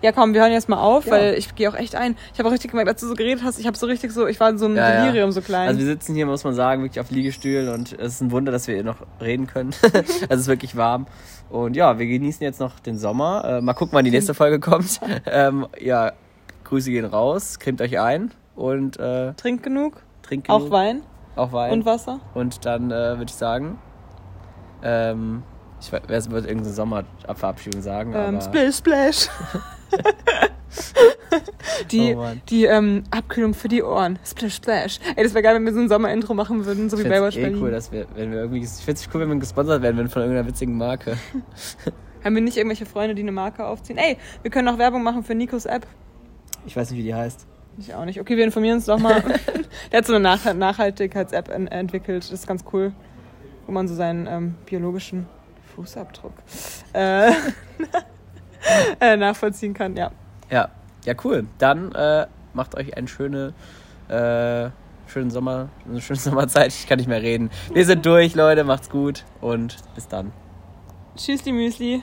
[0.00, 1.12] Ja, komm, wir hören jetzt mal auf, Ja.
[1.12, 2.16] weil ich gehe auch echt ein.
[2.32, 4.28] Ich habe auch richtig gemerkt, als du so geredet hast, ich habe so richtig so,
[4.28, 5.02] ich war in so einem Ja.
[5.02, 5.66] Delirium so klein.
[5.66, 8.52] Also wir sitzen hier, muss man sagen, wirklich auf Liegestühlen und es ist ein Wunder,
[8.52, 9.72] dass wir hier noch reden können.
[9.82, 11.06] also es ist wirklich warm.
[11.50, 13.42] Und ja, wir genießen jetzt noch den Sommer.
[13.44, 15.00] Äh, mal gucken, wann die nächste Folge kommt.
[15.26, 16.12] ähm, ja,
[16.64, 20.70] Grüße gehen raus, cremt euch ein und äh, Trink genug, trinkt auch genug.
[20.70, 21.02] Wein
[21.38, 21.72] Auch Wein.
[21.72, 22.20] und Wasser.
[22.34, 23.78] Und dann äh, würde ich sagen,
[24.82, 25.42] ähm,
[25.80, 29.28] ich weiß, wer wird irgendeine Sommerverabschiedung sagen, Ähm, aber splash, splash.
[31.90, 34.18] die Oh die ähm, Abkühlung für die Ohren.
[34.24, 34.98] Splash, splash.
[35.16, 37.36] Ey, das wäre geil, wenn wir so ein Sommerintro machen würden, so ich wie Baywatch
[37.36, 37.62] eh Berlin.
[37.62, 40.08] cool, dass wir, wenn wir irgendwie, ich finde es cool, wenn wir gesponsert werden würden
[40.08, 41.16] von irgendeiner witzigen Marke.
[42.24, 43.98] Haben wir nicht irgendwelche Freunde, die eine Marke aufziehen?
[43.98, 45.86] Ey, wir können auch Werbung machen für Nikos App.
[46.66, 47.46] Ich weiß nicht, wie die heißt.
[47.78, 48.20] Ich auch nicht.
[48.20, 49.22] Okay, wir informieren uns doch mal.
[49.92, 52.24] Der hat so eine Nach Nachhaltigkeits-App en entwickelt.
[52.24, 52.92] Das ist ganz cool.
[53.66, 55.26] Wo man so seinen ähm, biologischen
[55.74, 56.32] Fußabdruck
[56.92, 57.30] äh,
[59.00, 60.10] äh, nachvollziehen kann, ja.
[60.50, 60.70] Ja,
[61.04, 61.46] ja, cool.
[61.58, 63.52] Dann äh, macht euch eine schöne,
[64.08, 64.70] äh,
[65.06, 66.68] schönen Sommer, eine schöne Sommerzeit.
[66.68, 67.50] Ich kann nicht mehr reden.
[67.72, 68.64] Wir sind durch, Leute.
[68.64, 70.32] Macht's gut und bis dann.
[71.16, 72.02] Tschüss, die Müsli.